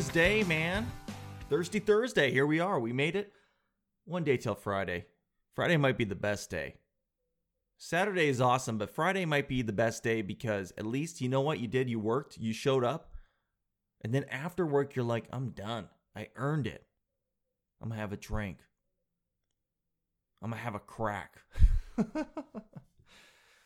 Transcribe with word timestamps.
Thursday, 0.00 0.42
man. 0.44 0.90
Thirsty 1.50 1.78
Thursday. 1.78 2.30
Here 2.30 2.46
we 2.46 2.58
are. 2.58 2.80
We 2.80 2.90
made 2.90 3.16
it. 3.16 3.34
One 4.06 4.24
day 4.24 4.38
till 4.38 4.54
Friday. 4.54 5.04
Friday 5.54 5.76
might 5.76 5.98
be 5.98 6.06
the 6.06 6.14
best 6.14 6.48
day. 6.48 6.76
Saturday 7.76 8.28
is 8.28 8.40
awesome, 8.40 8.78
but 8.78 8.94
Friday 8.94 9.26
might 9.26 9.46
be 9.46 9.60
the 9.60 9.74
best 9.74 10.02
day 10.02 10.22
because 10.22 10.72
at 10.78 10.86
least 10.86 11.20
you 11.20 11.28
know 11.28 11.42
what 11.42 11.60
you 11.60 11.68
did. 11.68 11.90
You 11.90 12.00
worked, 12.00 12.38
you 12.38 12.54
showed 12.54 12.82
up, 12.82 13.10
and 14.00 14.14
then 14.14 14.24
after 14.30 14.64
work, 14.64 14.96
you're 14.96 15.04
like, 15.04 15.26
I'm 15.30 15.50
done. 15.50 15.88
I 16.16 16.28
earned 16.34 16.66
it. 16.66 16.86
I'm 17.82 17.90
gonna 17.90 18.00
have 18.00 18.14
a 18.14 18.16
drink. 18.16 18.60
I'm 20.40 20.48
gonna 20.48 20.62
have 20.62 20.76
a 20.76 20.78
crack. 20.78 21.42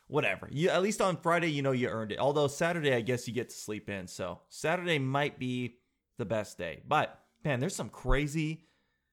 Whatever. 0.08 0.48
You 0.50 0.70
at 0.70 0.82
least 0.82 1.00
on 1.00 1.16
Friday, 1.16 1.52
you 1.52 1.62
know 1.62 1.70
you 1.70 1.86
earned 1.86 2.10
it. 2.10 2.18
Although 2.18 2.48
Saturday, 2.48 2.92
I 2.92 3.02
guess 3.02 3.28
you 3.28 3.34
get 3.34 3.50
to 3.50 3.56
sleep 3.56 3.88
in. 3.88 4.08
So 4.08 4.40
Saturday 4.48 4.98
might 4.98 5.38
be 5.38 5.76
the 6.18 6.24
best 6.24 6.58
day. 6.58 6.80
But 6.86 7.18
man, 7.44 7.60
there's 7.60 7.76
some 7.76 7.88
crazy 7.88 8.64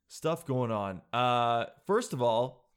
stuff 0.07 0.45
going 0.45 0.71
on. 0.71 1.01
Uh, 1.13 1.65
first 1.85 2.13
of 2.13 2.21
all, 2.21 2.69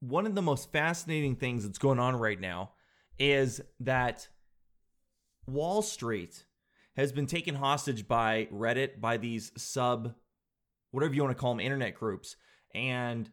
one 0.00 0.26
of 0.26 0.34
the 0.34 0.42
most 0.42 0.72
fascinating 0.72 1.36
things 1.36 1.64
that's 1.64 1.78
going 1.78 1.98
on 1.98 2.16
right 2.16 2.40
now 2.40 2.70
is 3.18 3.60
that 3.80 4.28
Wall 5.46 5.82
Street 5.82 6.44
has 6.96 7.12
been 7.12 7.26
taken 7.26 7.54
hostage 7.54 8.08
by 8.08 8.48
Reddit, 8.52 9.00
by 9.00 9.16
these 9.16 9.52
sub, 9.56 10.14
whatever 10.90 11.14
you 11.14 11.22
want 11.22 11.36
to 11.36 11.40
call 11.40 11.52
them, 11.52 11.60
internet 11.60 11.94
groups. 11.94 12.36
And 12.74 13.30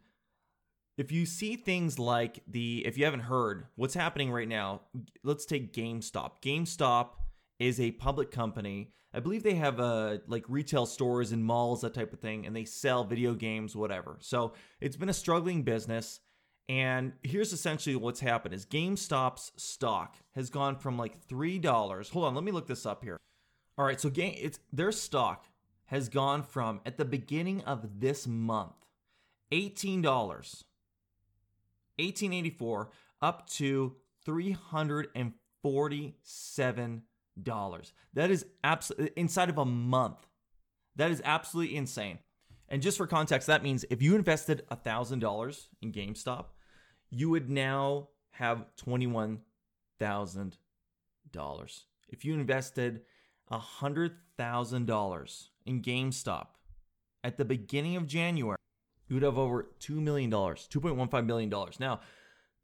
if 0.96 1.12
you 1.12 1.24
see 1.26 1.56
things 1.56 1.98
like 1.98 2.40
the, 2.46 2.84
if 2.84 2.98
you 2.98 3.04
haven't 3.04 3.20
heard, 3.20 3.66
what's 3.76 3.94
happening 3.94 4.30
right 4.30 4.48
now, 4.48 4.82
let's 5.22 5.46
take 5.46 5.72
GameStop. 5.72 6.42
GameStop 6.42 7.10
is 7.58 7.80
a 7.80 7.92
public 7.92 8.30
company. 8.30 8.92
I 9.18 9.20
believe 9.20 9.42
they 9.42 9.56
have 9.56 9.80
uh, 9.80 10.18
like 10.28 10.44
retail 10.46 10.86
stores 10.86 11.32
and 11.32 11.44
malls, 11.44 11.80
that 11.80 11.92
type 11.92 12.12
of 12.12 12.20
thing, 12.20 12.46
and 12.46 12.54
they 12.54 12.64
sell 12.64 13.02
video 13.02 13.34
games, 13.34 13.74
whatever. 13.74 14.16
So 14.20 14.52
it's 14.80 14.96
been 14.96 15.08
a 15.08 15.12
struggling 15.12 15.64
business. 15.64 16.20
And 16.68 17.14
here's 17.24 17.52
essentially 17.52 17.96
what's 17.96 18.20
happened 18.20 18.54
is 18.54 18.64
GameStop's 18.64 19.50
stock 19.56 20.18
has 20.36 20.50
gone 20.50 20.76
from 20.76 20.96
like 20.96 21.20
three 21.20 21.58
dollars. 21.58 22.10
Hold 22.10 22.26
on, 22.26 22.36
let 22.36 22.44
me 22.44 22.52
look 22.52 22.68
this 22.68 22.86
up 22.86 23.02
here. 23.02 23.18
All 23.76 23.84
right, 23.84 24.00
so 24.00 24.08
game 24.08 24.36
it's 24.38 24.60
their 24.72 24.92
stock 24.92 25.46
has 25.86 26.08
gone 26.08 26.44
from 26.44 26.80
at 26.86 26.96
the 26.96 27.04
beginning 27.04 27.62
of 27.62 27.98
this 27.98 28.24
month, 28.28 28.86
eighteen 29.50 30.00
dollars, 30.00 30.62
eighteen 31.98 32.32
eighty 32.32 32.50
four, 32.50 32.90
up 33.20 33.48
to 33.48 33.96
three 34.24 34.52
hundred 34.52 35.08
and 35.16 35.32
forty 35.60 36.14
seven. 36.22 37.02
Dollars 37.42 37.92
that 38.14 38.30
is 38.30 38.46
absolutely 38.64 39.12
inside 39.16 39.48
of 39.48 39.58
a 39.58 39.64
month. 39.64 40.26
That 40.96 41.10
is 41.10 41.22
absolutely 41.24 41.76
insane. 41.76 42.18
And 42.68 42.82
just 42.82 42.98
for 42.98 43.06
context, 43.06 43.46
that 43.46 43.62
means 43.62 43.84
if 43.88 44.02
you 44.02 44.14
invested 44.16 44.64
a 44.70 44.76
$1,000 44.76 45.68
in 45.80 45.92
GameStop, 45.92 46.46
you 47.10 47.30
would 47.30 47.48
now 47.48 48.08
have 48.32 48.66
$21,000. 48.84 49.42
If 52.08 52.24
you 52.24 52.34
invested 52.34 53.02
a 53.50 53.58
$100,000 53.58 55.48
in 55.66 55.82
GameStop 55.82 56.46
at 57.24 57.36
the 57.36 57.44
beginning 57.44 57.96
of 57.96 58.06
January, 58.06 58.58
you 59.08 59.14
would 59.16 59.22
have 59.22 59.38
over 59.38 59.70
$2 59.80 59.90
million, 59.90 60.30
$2.15 60.30 61.26
million. 61.26 61.52
Now, 61.80 62.00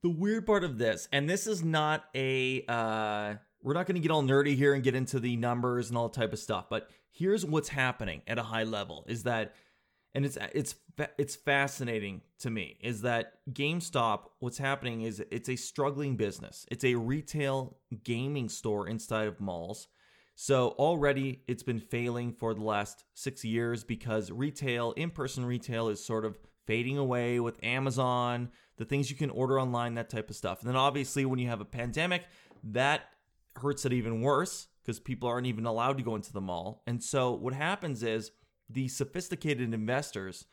the 0.03 0.11
weird 0.11 0.45
part 0.45 0.65
of 0.65 0.77
this, 0.77 1.09
and 1.13 1.29
this 1.29 1.47
is 1.47 1.65
not 1.65 2.05
a, 2.15 2.63
uh, 2.69 3.35
we're 3.65 3.75
not 3.75 3.87
going 3.87 3.97
to 3.97 4.01
get 4.01 4.11
all 4.11 4.23
nerdy 4.23 4.55
here 4.55 4.75
and 4.75 4.85
get 4.85 4.95
into 4.95 5.19
the 5.19 5.37
numbers 5.37 5.89
and 5.89 5.99
all 5.99 6.11
type 6.11 6.33
of 6.33 6.39
stuff, 6.39 6.67
but 6.69 6.91
here's 7.11 7.45
what's 7.45 7.71
happening 7.71 8.23
at 8.29 8.39
a 8.39 8.43
high 8.43 8.65
level 8.65 9.05
is 9.09 9.25
that 9.25 9.55
and 10.15 10.25
it's 10.25 10.39
it's 10.55 10.77
it's 11.19 11.35
fascinating 11.35 12.21
to 12.39 12.51
me 12.51 12.77
is 12.81 13.03
that 13.03 13.33
GameStop 13.51 14.27
what's 14.39 14.59
happening 14.59 15.03
is 15.03 15.21
it's 15.33 15.49
a 15.49 15.57
struggling 15.57 16.17
business. 16.17 16.67
It's 16.71 16.85
a 16.85 16.95
retail 16.95 17.79
gaming 18.05 18.49
store 18.49 18.87
inside 18.87 19.27
of 19.27 19.41
malls. 19.41 19.89
So 20.37 20.71
already 20.79 21.43
it's 21.49 21.63
been 21.63 21.81
failing 21.81 22.33
for 22.33 22.55
the 22.55 22.63
last 22.63 23.05
6 23.15 23.45
years 23.45 23.83
because 23.83 24.31
retail, 24.31 24.93
in-person 24.93 25.45
retail 25.47 25.89
is 25.89 26.05
sort 26.05 26.25
of 26.25 26.39
fading 26.67 26.99
away 26.99 27.41
with 27.41 27.63
Amazon, 27.63 28.51
the 28.77 28.85
things 28.85 29.11
you 29.11 29.17
can 29.17 29.31
order 29.31 29.61
online, 29.61 29.95
that 29.95 30.11
type 30.11 30.31
of 30.31 30.37
stuff. 30.37 30.61
And 30.61 30.69
then 30.69 30.77
obviously 30.77 31.25
when 31.25 31.39
you 31.39 31.49
have 31.49 31.61
a 31.61 31.65
pandemic, 31.65 32.25
that 32.65 33.03
hurts 33.57 33.85
it 33.85 33.93
even 33.93 34.21
worse 34.21 34.69
because 34.83 35.01
people 35.01 35.29
aren't 35.29 35.47
even 35.47 35.67
allowed 35.67 35.97
to 35.99 36.05
go 36.05 36.15
into 36.15 36.33
the 36.33 36.41
mall. 36.41 36.83
And 36.87 37.03
so 37.03 37.33
what 37.33 37.55
happens 37.55 38.03
is 38.03 38.33
the 38.69 38.89
sophisticated 38.89 39.73
investors 39.73 40.47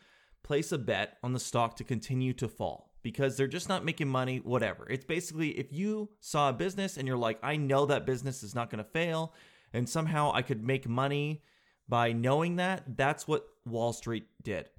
place 0.44 0.72
a 0.72 0.78
bet 0.78 1.18
on 1.24 1.34
the 1.34 1.40
stock 1.40 1.76
to 1.78 1.84
continue 1.84 2.34
to 2.34 2.48
fall 2.48 2.92
because 3.04 3.36
they're 3.36 3.48
just 3.48 3.70
not 3.70 3.86
making 3.86 4.08
money, 4.08 4.38
whatever. 4.38 4.88
It's 4.90 5.06
basically 5.06 5.50
if 5.60 5.72
you 5.72 6.10
saw 6.20 6.50
a 6.50 6.54
business 6.54 6.98
and 6.98 7.08
you're 7.08 7.18
like, 7.18 7.40
I 7.44 7.58
know 7.58 7.86
that 7.88 8.06
business 8.06 8.44
is 8.44 8.56
not 8.56 8.70
going 8.70 8.84
to 8.84 8.90
fail, 8.90 9.34
and 9.74 9.88
somehow 9.88 10.32
I 10.34 10.42
could 10.42 10.64
make 10.64 10.88
money 10.88 11.44
by 11.88 12.12
knowing 12.14 12.58
that, 12.58 12.84
that's 12.96 13.28
what 13.28 13.46
Wall 13.66 13.92
Street 13.94 14.28
did. 14.42 14.70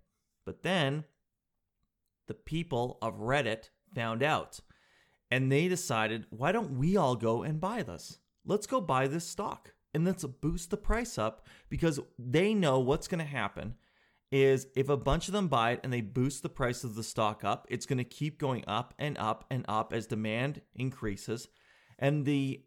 But 0.44 0.62
then 0.62 1.04
the 2.27 2.34
people 2.34 2.99
of 3.03 3.19
Reddit 3.19 3.71
found 3.94 4.22
out 4.22 4.60
and 5.32 5.50
they 5.50 5.66
decided, 5.66 6.26
why 6.28 6.53
don't 6.53 6.76
we 6.76 6.94
all 6.94 7.16
go 7.16 7.43
and 7.43 7.59
buy 7.59 7.82
this? 7.82 8.19
Let's 8.44 8.66
go 8.66 8.82
buy 8.82 9.06
this 9.06 9.26
stock 9.26 9.72
and 9.94 10.04
let's 10.04 10.26
boost 10.26 10.69
the 10.69 10.76
price 10.76 11.16
up 11.16 11.47
because 11.70 11.98
they 12.19 12.53
know 12.53 12.81
what's 12.81 13.09
going 13.09 13.19
to 13.20 13.25
happen 13.25 13.76
is 14.31 14.66
if 14.76 14.91
a 14.91 14.97
bunch 14.97 15.28
of 15.28 15.32
them 15.32 15.48
buy 15.48 15.71
it 15.71 15.81
and 15.82 15.91
they 15.91 16.03
boost 16.03 16.42
the 16.42 16.50
price 16.50 16.84
of 16.84 16.97
the 16.97 17.03
stock 17.03 17.44
up, 17.44 17.66
it's 17.71 17.87
going 17.87 17.97
to 17.97 18.04
keep 18.04 18.38
going 18.38 18.62
up 18.66 18.92
and 18.98 19.16
up 19.16 19.47
and 19.50 19.65
up 19.69 19.94
as 19.94 20.06
demand 20.06 20.60
increases. 20.75 21.48
And 21.98 22.26
the 22.26 22.62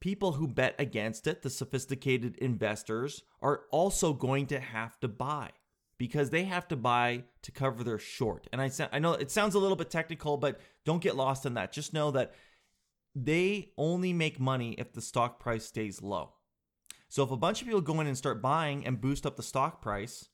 people 0.00 0.32
who 0.32 0.48
bet 0.48 0.74
against 0.78 1.26
it, 1.26 1.42
the 1.42 1.50
sophisticated 1.50 2.38
investors, 2.38 3.24
are 3.42 3.64
also 3.70 4.14
going 4.14 4.46
to 4.46 4.58
have 4.58 4.98
to 5.00 5.08
buy 5.08 5.50
because 5.98 6.30
they 6.30 6.44
have 6.44 6.68
to 6.68 6.76
buy 6.76 7.24
to 7.42 7.52
cover 7.52 7.82
their 7.82 7.98
short. 7.98 8.46
And 8.52 8.60
I, 8.60 8.70
I 8.92 8.98
know 8.98 9.12
it 9.12 9.30
sounds 9.30 9.54
a 9.54 9.58
little 9.58 9.76
bit 9.76 9.90
technical, 9.90 10.36
but 10.36 10.60
don't 10.84 11.02
get 11.02 11.16
lost 11.16 11.46
in 11.46 11.54
that. 11.54 11.72
Just 11.72 11.94
know 11.94 12.10
that 12.10 12.34
they 13.14 13.72
only 13.78 14.12
make 14.12 14.38
money 14.38 14.72
if 14.72 14.92
the 14.92 15.00
stock 15.00 15.40
price 15.40 15.64
stays 15.64 16.02
low. 16.02 16.34
So 17.08 17.22
if 17.22 17.30
a 17.30 17.36
bunch 17.36 17.60
of 17.60 17.66
people 17.66 17.80
go 17.80 18.00
in 18.00 18.06
and 18.06 18.18
start 18.18 18.42
buying 18.42 18.86
and 18.86 19.00
boost 19.00 19.24
up 19.24 19.36
the 19.36 19.42
stock 19.42 19.80
price, 19.80 20.28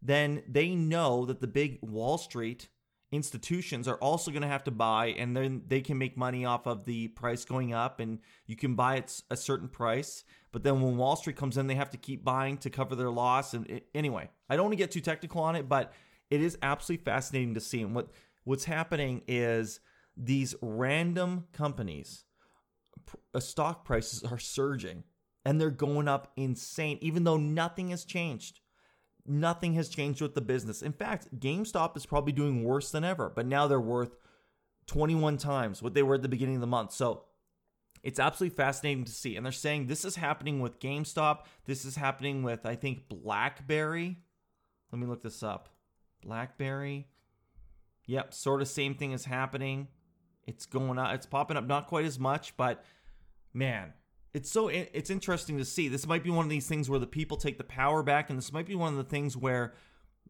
then 0.00 0.42
they 0.48 0.74
know 0.74 1.26
that 1.26 1.40
the 1.40 1.46
big 1.48 1.78
Wall 1.82 2.18
Street 2.18 2.68
institutions 3.10 3.88
are 3.88 3.96
also 3.96 4.30
going 4.30 4.42
to 4.42 4.48
have 4.48 4.64
to 4.64 4.70
buy 4.70 5.06
and 5.06 5.36
then 5.36 5.62
they 5.66 5.80
can 5.80 5.96
make 5.96 6.16
money 6.16 6.44
off 6.44 6.66
of 6.66 6.84
the 6.84 7.08
price 7.08 7.44
going 7.44 7.72
up 7.72 8.00
and 8.00 8.18
you 8.46 8.54
can 8.54 8.74
buy 8.74 8.98
at 8.98 9.20
a 9.30 9.36
certain 9.36 9.68
price 9.68 10.24
but 10.52 10.62
then 10.62 10.80
when 10.80 10.96
wall 10.96 11.16
street 11.16 11.36
comes 11.36 11.56
in 11.56 11.66
they 11.66 11.74
have 11.74 11.90
to 11.90 11.96
keep 11.96 12.24
buying 12.24 12.56
to 12.56 12.70
cover 12.70 12.94
their 12.94 13.10
loss 13.10 13.54
and 13.54 13.68
it, 13.70 13.86
anyway 13.94 14.28
i 14.48 14.56
don't 14.56 14.66
want 14.66 14.72
to 14.72 14.76
get 14.76 14.90
too 14.90 15.00
technical 15.00 15.42
on 15.42 15.56
it 15.56 15.68
but 15.68 15.92
it 16.30 16.40
is 16.40 16.58
absolutely 16.62 17.04
fascinating 17.04 17.54
to 17.54 17.60
see 17.60 17.82
and 17.82 17.94
what 17.94 18.08
what's 18.44 18.64
happening 18.64 19.22
is 19.28 19.80
these 20.16 20.54
random 20.60 21.46
companies 21.52 22.24
uh, 23.34 23.40
stock 23.40 23.84
prices 23.84 24.22
are 24.22 24.38
surging 24.38 25.04
and 25.44 25.58
they're 25.58 25.70
going 25.70 26.08
up 26.08 26.30
insane, 26.36 26.98
even 27.00 27.24
though 27.24 27.38
nothing 27.38 27.88
has 27.88 28.04
changed. 28.04 28.60
Nothing 29.26 29.72
has 29.74 29.88
changed 29.88 30.20
with 30.20 30.34
the 30.34 30.42
business. 30.42 30.82
In 30.82 30.92
fact, 30.92 31.38
GameStop 31.38 31.96
is 31.96 32.04
probably 32.04 32.32
doing 32.32 32.64
worse 32.64 32.90
than 32.90 33.02
ever, 33.02 33.32
but 33.34 33.46
now 33.46 33.66
they're 33.66 33.80
worth 33.80 34.16
21 34.88 35.36
times 35.38 35.82
what 35.82 35.94
they 35.94 36.02
were 36.02 36.16
at 36.16 36.22
the 36.22 36.28
beginning 36.28 36.56
of 36.56 36.60
the 36.60 36.66
month. 36.66 36.92
So 36.92 37.24
it's 38.02 38.20
absolutely 38.20 38.56
fascinating 38.56 39.04
to 39.04 39.12
see. 39.12 39.36
And 39.36 39.44
they're 39.44 39.52
saying 39.52 39.86
this 39.86 40.04
is 40.04 40.16
happening 40.16 40.60
with 40.60 40.80
GameStop. 40.80 41.40
This 41.66 41.84
is 41.84 41.96
happening 41.96 42.42
with, 42.42 42.64
I 42.66 42.74
think, 42.74 43.08
Blackberry. 43.08 44.18
Let 44.92 45.00
me 45.00 45.06
look 45.06 45.22
this 45.22 45.42
up. 45.42 45.68
Blackberry. 46.22 47.08
Yep, 48.06 48.32
sort 48.32 48.62
of 48.62 48.68
same 48.68 48.94
thing 48.94 49.12
is 49.12 49.24
happening. 49.24 49.88
It's 50.46 50.64
going 50.64 50.98
up, 50.98 51.14
it's 51.14 51.26
popping 51.26 51.58
up 51.58 51.66
not 51.66 51.88
quite 51.88 52.06
as 52.06 52.18
much, 52.18 52.56
but 52.56 52.82
man, 53.52 53.92
it's 54.32 54.50
so 54.50 54.68
it's 54.68 55.10
interesting 55.10 55.58
to 55.58 55.64
see. 55.64 55.88
This 55.88 56.06
might 56.06 56.24
be 56.24 56.30
one 56.30 56.46
of 56.46 56.50
these 56.50 56.66
things 56.66 56.88
where 56.88 56.98
the 56.98 57.06
people 57.06 57.36
take 57.36 57.58
the 57.58 57.64
power 57.64 58.02
back, 58.02 58.30
and 58.30 58.38
this 58.38 58.52
might 58.52 58.66
be 58.66 58.74
one 58.74 58.92
of 58.92 58.96
the 58.96 59.04
things 59.04 59.36
where 59.36 59.74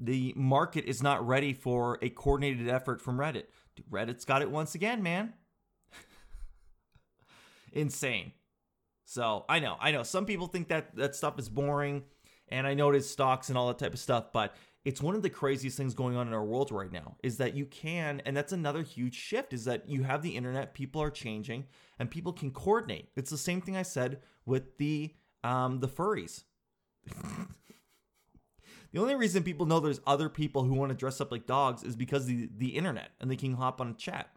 the 0.01 0.33
market 0.37 0.87
is 0.87 1.03
not 1.03 1.27
ready 1.27 1.53
for 1.53 1.99
a 2.03 2.09
coordinated 2.09 2.69
effort 2.69 3.01
from 3.01 3.19
Reddit. 3.19 3.45
Reddit's 3.91 4.25
got 4.25 4.43
it 4.43 4.51
once 4.51 4.75
again, 4.75 5.03
man. 5.03 5.35
Insane. 7.73 8.33
So 9.05 9.45
I 9.49 9.59
know, 9.59 9.77
I 9.81 9.91
know. 9.91 10.03
Some 10.03 10.27
people 10.27 10.47
think 10.47 10.69
that 10.69 10.95
that 10.97 11.15
stuff 11.15 11.39
is 11.39 11.49
boring, 11.49 12.03
and 12.49 12.67
I 12.67 12.75
know 12.75 12.91
it 12.91 12.97
is 12.97 13.09
stocks 13.09 13.49
and 13.49 13.57
all 13.57 13.69
that 13.69 13.79
type 13.79 13.95
of 13.95 14.01
stuff, 14.01 14.33
but 14.33 14.55
it's 14.85 15.03
one 15.03 15.15
of 15.15 15.23
the 15.23 15.31
craziest 15.31 15.77
things 15.77 15.95
going 15.95 16.17
on 16.17 16.27
in 16.27 16.35
our 16.35 16.45
world 16.45 16.71
right 16.71 16.93
now 16.93 17.17
is 17.23 17.39
that 17.39 17.55
you 17.55 17.67
can 17.67 18.23
and 18.25 18.37
that's 18.37 18.53
another 18.53 18.83
huge 18.83 19.15
shift 19.15 19.53
is 19.53 19.65
that 19.65 19.89
you 19.89 20.03
have 20.03 20.23
the 20.23 20.37
internet 20.37 20.73
people 20.73 21.03
are 21.03 21.11
changing 21.11 21.67
and 21.99 22.11
people 22.11 22.33
can 22.33 22.51
coordinate 22.51 23.11
it's 23.17 23.29
the 23.29 23.37
same 23.37 23.61
thing 23.61 23.77
i 23.77 23.83
said 23.83 24.21
with 24.47 24.79
the 24.79 25.13
um 25.43 25.81
the 25.81 25.89
furries 25.89 26.45
the 28.93 29.01
only 29.01 29.15
reason 29.15 29.43
people 29.43 29.67
know 29.67 29.81
there's 29.81 30.01
other 30.07 30.29
people 30.29 30.65
who 30.65 30.75
want 30.75 30.91
to 30.91 30.97
dress 30.97 31.21
up 31.21 31.31
like 31.31 31.47
dogs 31.47 31.83
is 31.83 31.97
because 31.97 32.27
the 32.27 32.49
the 32.57 32.69
internet 32.69 33.11
and 33.21 33.31
they 33.31 33.37
can 33.37 33.55
hop 33.55 33.81
on 33.81 33.91
a 33.91 33.95
chat. 33.95 34.31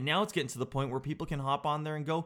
And 0.00 0.06
now 0.06 0.22
it's 0.22 0.32
getting 0.32 0.48
to 0.48 0.58
the 0.58 0.64
point 0.64 0.90
where 0.90 0.98
people 0.98 1.26
can 1.26 1.40
hop 1.40 1.66
on 1.66 1.84
there 1.84 1.94
and 1.94 2.06
go, 2.06 2.24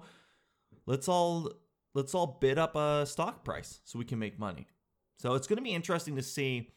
let's 0.87 1.09
all 1.09 1.51
let's 1.93 2.15
all 2.15 2.39
bid 2.41 2.57
up 2.57 2.77
a 2.77 3.05
stock 3.05 3.45
price 3.45 3.81
so 3.83 3.99
we 3.99 4.05
can 4.05 4.21
make 4.21 4.39
money. 4.39 4.69
So 5.17 5.35
it's 5.35 5.49
going 5.49 5.57
to 5.57 5.63
be 5.63 5.75
interesting 5.75 6.15
to 6.15 6.23
see 6.23 6.71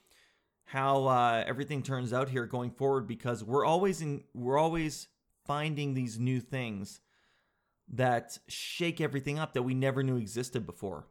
how 0.64 1.06
uh, 1.06 1.44
everything 1.46 1.84
turns 1.84 2.14
out 2.14 2.30
here 2.30 2.48
going 2.48 2.72
forward 2.72 3.08
because 3.08 3.44
we're 3.44 3.64
always 3.64 4.02
in 4.02 4.24
we're 4.34 4.58
always 4.58 5.08
finding 5.46 5.94
these 5.94 6.18
new 6.18 6.40
things 6.40 7.00
that 7.90 8.40
shake 8.48 9.00
everything 9.00 9.38
up 9.38 9.54
that 9.54 9.62
we 9.62 9.76
never 9.76 10.02
knew 10.02 10.18
existed 10.18 10.66
before. 10.66 11.06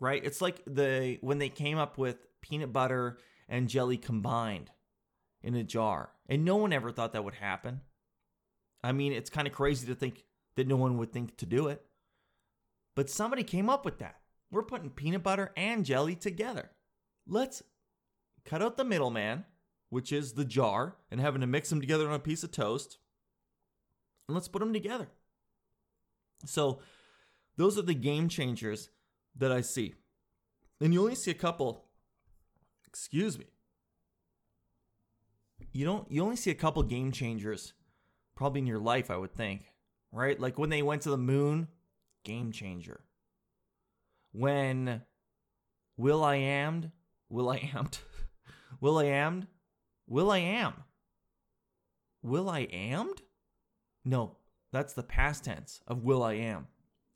Right? 0.00 0.24
It's 0.24 0.40
like 0.40 0.62
the 0.66 1.18
when 1.20 1.36
they 1.36 1.50
came 1.50 1.76
up 1.76 1.98
with 1.98 2.16
peanut 2.40 2.72
butter 2.72 3.18
and 3.46 3.68
jelly 3.68 3.98
combined 3.98 4.70
in 5.42 5.54
a 5.54 5.64
jar. 5.64 6.12
And 6.30 6.46
no 6.46 6.56
one 6.56 6.72
ever 6.72 6.90
thought 6.90 7.12
that 7.12 7.24
would 7.24 7.34
happen. 7.34 7.82
I 8.82 8.92
mean, 8.92 9.12
it's 9.12 9.30
kind 9.30 9.46
of 9.46 9.52
crazy 9.52 9.86
to 9.86 9.94
think 9.94 10.24
that 10.56 10.66
no 10.66 10.76
one 10.76 10.98
would 10.98 11.12
think 11.12 11.36
to 11.38 11.46
do 11.46 11.68
it. 11.68 11.84
But 12.94 13.10
somebody 13.10 13.42
came 13.42 13.68
up 13.70 13.84
with 13.84 13.98
that. 13.98 14.16
We're 14.50 14.62
putting 14.62 14.90
peanut 14.90 15.22
butter 15.22 15.52
and 15.56 15.84
jelly 15.84 16.14
together. 16.14 16.70
Let's 17.26 17.62
cut 18.44 18.62
out 18.62 18.76
the 18.76 18.84
middleman, 18.84 19.44
which 19.90 20.12
is 20.12 20.32
the 20.32 20.44
jar, 20.44 20.96
and 21.10 21.20
having 21.20 21.40
to 21.42 21.46
mix 21.46 21.68
them 21.68 21.80
together 21.80 22.08
on 22.08 22.14
a 22.14 22.18
piece 22.18 22.42
of 22.42 22.50
toast. 22.50 22.98
And 24.26 24.34
let's 24.34 24.48
put 24.48 24.60
them 24.60 24.72
together. 24.72 25.08
So, 26.44 26.80
those 27.56 27.78
are 27.78 27.82
the 27.82 27.94
game 27.94 28.28
changers 28.28 28.90
that 29.36 29.52
I 29.52 29.60
see. 29.60 29.94
And 30.80 30.92
you 30.92 31.00
only 31.00 31.16
see 31.16 31.30
a 31.30 31.34
couple, 31.34 31.86
excuse 32.86 33.38
me. 33.38 33.46
You 35.72 35.84
don't 35.84 36.10
you 36.10 36.22
only 36.22 36.36
see 36.36 36.50
a 36.50 36.54
couple 36.54 36.82
game 36.84 37.12
changers 37.12 37.74
probably 38.38 38.60
in 38.60 38.66
your 38.68 38.78
life, 38.78 39.10
I 39.10 39.16
would 39.16 39.34
think. 39.34 39.72
Right? 40.12 40.38
Like 40.38 40.58
when 40.58 40.70
they 40.70 40.80
went 40.80 41.02
to 41.02 41.10
the 41.10 41.18
moon, 41.18 41.66
game 42.24 42.52
changer. 42.52 43.00
When 44.32 45.02
Will 45.96 46.22
I 46.22 46.36
Am, 46.36 46.92
Will 47.28 47.50
I 47.50 47.56
Am, 47.56 47.88
Will 48.80 48.96
I 48.96 49.04
Am, 49.04 49.48
Will 50.06 50.30
I 50.30 50.38
Am, 50.38 50.72
Will 52.22 52.48
I 52.48 52.60
Ammed? 52.72 53.22
No, 54.04 54.36
that's 54.72 54.94
the 54.94 55.02
past 55.02 55.44
tense 55.44 55.80
of 55.88 56.04
Will 56.04 56.22
I 56.22 56.34
Am. 56.34 56.68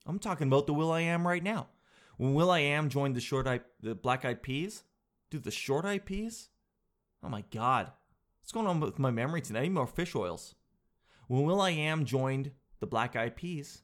I'm 0.05 0.19
talking 0.19 0.49
about 0.49 0.67
the 0.67 0.75
Will 0.75 0.91
I 0.91 1.03
Am 1.03 1.27
right 1.27 1.43
now. 1.43 1.69
When 2.17 2.35
Will 2.35 2.51
I 2.51 2.59
Am 2.59 2.89
joined 2.89 3.15
the 3.15 3.21
short 3.21 3.47
eye, 3.47 3.61
the 3.81 3.95
Black 3.95 4.25
Eyed 4.25 4.43
Peas, 4.43 4.83
dude, 5.31 5.45
the 5.45 5.51
short 5.53 5.85
eyed 5.85 6.05
peas. 6.05 6.49
Oh 7.23 7.29
my 7.29 7.45
god, 7.53 7.93
what's 8.41 8.53
going 8.53 8.67
on 8.67 8.81
with 8.81 8.99
my 8.99 9.13
memory 9.13 9.41
tonight? 9.41 9.61
I 9.61 9.63
need 9.63 9.71
more 9.71 9.87
fish 9.87 10.17
oils. 10.17 10.57
When 11.33 11.45
Will 11.45 11.63
I 11.63 11.71
Am 11.71 12.05
joined 12.05 12.51
the 12.81 12.87
Black 12.87 13.17
Eyed 13.17 13.37
Peas, 13.37 13.81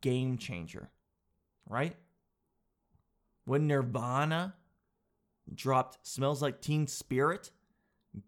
game 0.00 0.36
changer, 0.36 0.90
right? 1.64 1.94
When 3.44 3.68
Nirvana 3.68 4.56
dropped 5.54 6.04
Smells 6.04 6.42
Like 6.42 6.60
Teen 6.60 6.88
Spirit, 6.88 7.52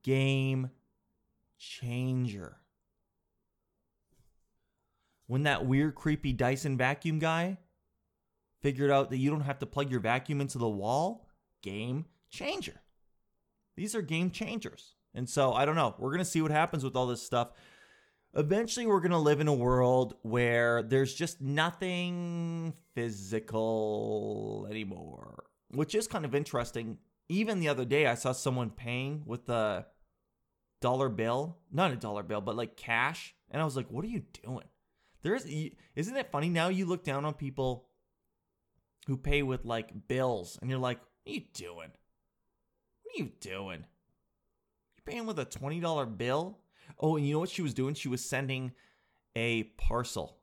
game 0.04 0.70
changer. 1.58 2.58
When 5.26 5.42
that 5.42 5.66
weird, 5.66 5.96
creepy 5.96 6.32
Dyson 6.32 6.76
vacuum 6.76 7.18
guy 7.18 7.58
figured 8.62 8.92
out 8.92 9.10
that 9.10 9.18
you 9.18 9.30
don't 9.30 9.40
have 9.40 9.58
to 9.58 9.66
plug 9.66 9.90
your 9.90 9.98
vacuum 9.98 10.40
into 10.40 10.58
the 10.58 10.68
wall, 10.68 11.26
game 11.60 12.04
changer. 12.30 12.80
These 13.74 13.96
are 13.96 14.02
game 14.02 14.30
changers. 14.30 14.94
And 15.12 15.28
so 15.28 15.54
I 15.54 15.64
don't 15.64 15.74
know. 15.74 15.96
We're 15.98 16.10
going 16.10 16.20
to 16.20 16.24
see 16.24 16.40
what 16.40 16.52
happens 16.52 16.84
with 16.84 16.94
all 16.94 17.08
this 17.08 17.20
stuff 17.20 17.50
eventually 18.34 18.86
we're 18.86 19.00
going 19.00 19.10
to 19.10 19.18
live 19.18 19.40
in 19.40 19.48
a 19.48 19.54
world 19.54 20.14
where 20.22 20.82
there's 20.82 21.14
just 21.14 21.40
nothing 21.40 22.74
physical 22.94 24.66
anymore, 24.70 25.44
which 25.70 25.94
is 25.94 26.06
kind 26.06 26.24
of 26.24 26.34
interesting. 26.34 26.98
Even 27.28 27.60
the 27.60 27.68
other 27.68 27.84
day, 27.84 28.06
I 28.06 28.14
saw 28.14 28.32
someone 28.32 28.70
paying 28.70 29.22
with 29.24 29.48
a 29.48 29.86
dollar 30.80 31.08
bill, 31.08 31.58
not 31.70 31.92
a 31.92 31.96
dollar 31.96 32.22
bill, 32.22 32.40
but 32.40 32.56
like 32.56 32.76
cash. 32.76 33.34
And 33.50 33.60
I 33.60 33.64
was 33.64 33.76
like, 33.76 33.90
what 33.90 34.04
are 34.04 34.08
you 34.08 34.22
doing? 34.44 34.66
There's, 35.22 35.44
isn't 35.44 36.16
it 36.16 36.30
funny 36.32 36.48
now 36.48 36.68
you 36.68 36.86
look 36.86 37.04
down 37.04 37.24
on 37.24 37.34
people 37.34 37.86
who 39.06 39.16
pay 39.16 39.42
with 39.42 39.64
like 39.64 40.08
bills 40.08 40.58
and 40.60 40.70
you're 40.70 40.78
like, 40.78 40.98
what 41.24 41.32
are 41.32 41.34
you 41.34 41.44
doing? 41.52 41.90
What 43.02 43.14
are 43.14 43.24
you 43.24 43.32
doing? 43.40 43.84
You're 44.96 45.04
paying 45.04 45.26
with 45.26 45.38
a 45.38 45.46
$20 45.46 46.16
bill? 46.16 46.58
Oh, 46.98 47.16
and 47.16 47.26
you 47.26 47.34
know 47.34 47.40
what 47.40 47.50
she 47.50 47.62
was 47.62 47.74
doing? 47.74 47.94
She 47.94 48.08
was 48.08 48.24
sending 48.24 48.72
a 49.36 49.64
parcel. 49.78 50.38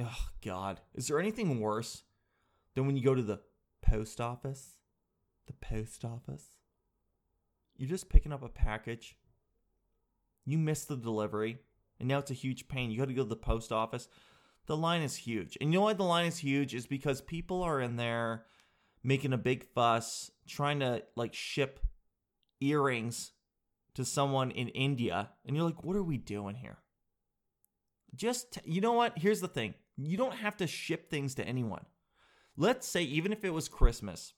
Oh, 0.00 0.28
God. 0.44 0.80
Is 0.94 1.08
there 1.08 1.20
anything 1.20 1.60
worse 1.60 2.02
than 2.74 2.86
when 2.86 2.96
you 2.96 3.04
go 3.04 3.14
to 3.14 3.22
the 3.22 3.40
post 3.82 4.20
office? 4.20 4.78
The 5.46 5.52
post 5.52 6.04
office? 6.04 6.46
You're 7.76 7.88
just 7.88 8.08
picking 8.08 8.32
up 8.32 8.42
a 8.42 8.48
package. 8.48 9.16
You 10.44 10.58
missed 10.58 10.88
the 10.88 10.96
delivery, 10.96 11.58
and 11.98 12.08
now 12.08 12.18
it's 12.18 12.30
a 12.30 12.34
huge 12.34 12.68
pain. 12.68 12.90
You 12.90 12.98
got 12.98 13.08
to 13.08 13.14
go 13.14 13.22
to 13.22 13.28
the 13.28 13.36
post 13.36 13.72
office. 13.72 14.08
The 14.66 14.76
line 14.76 15.02
is 15.02 15.16
huge. 15.16 15.58
And 15.60 15.72
you 15.72 15.78
know 15.78 15.84
why 15.84 15.92
the 15.92 16.04
line 16.04 16.26
is 16.26 16.38
huge? 16.38 16.74
Is 16.74 16.86
because 16.86 17.20
people 17.20 17.62
are 17.62 17.80
in 17.80 17.96
there 17.96 18.44
making 19.02 19.32
a 19.32 19.38
big 19.38 19.66
fuss, 19.74 20.30
trying 20.48 20.80
to 20.80 21.02
like 21.16 21.34
ship 21.34 21.80
earrings 22.60 23.32
to 23.94 24.04
someone 24.04 24.50
in 24.50 24.68
India 24.68 25.30
and 25.44 25.56
you're 25.56 25.64
like, 25.64 25.84
what 25.84 25.96
are 25.96 26.02
we 26.02 26.18
doing 26.18 26.56
here? 26.56 26.78
Just, 28.14 28.58
you 28.64 28.80
know 28.80 28.92
what? 28.92 29.18
Here's 29.18 29.40
the 29.40 29.48
thing 29.48 29.74
you 29.96 30.16
don't 30.16 30.36
have 30.36 30.56
to 30.58 30.66
ship 30.66 31.10
things 31.10 31.34
to 31.36 31.46
anyone. 31.46 31.84
Let's 32.56 32.86
say, 32.86 33.02
even 33.02 33.32
if 33.32 33.44
it 33.44 33.52
was 33.52 33.68
Christmas 33.68 34.32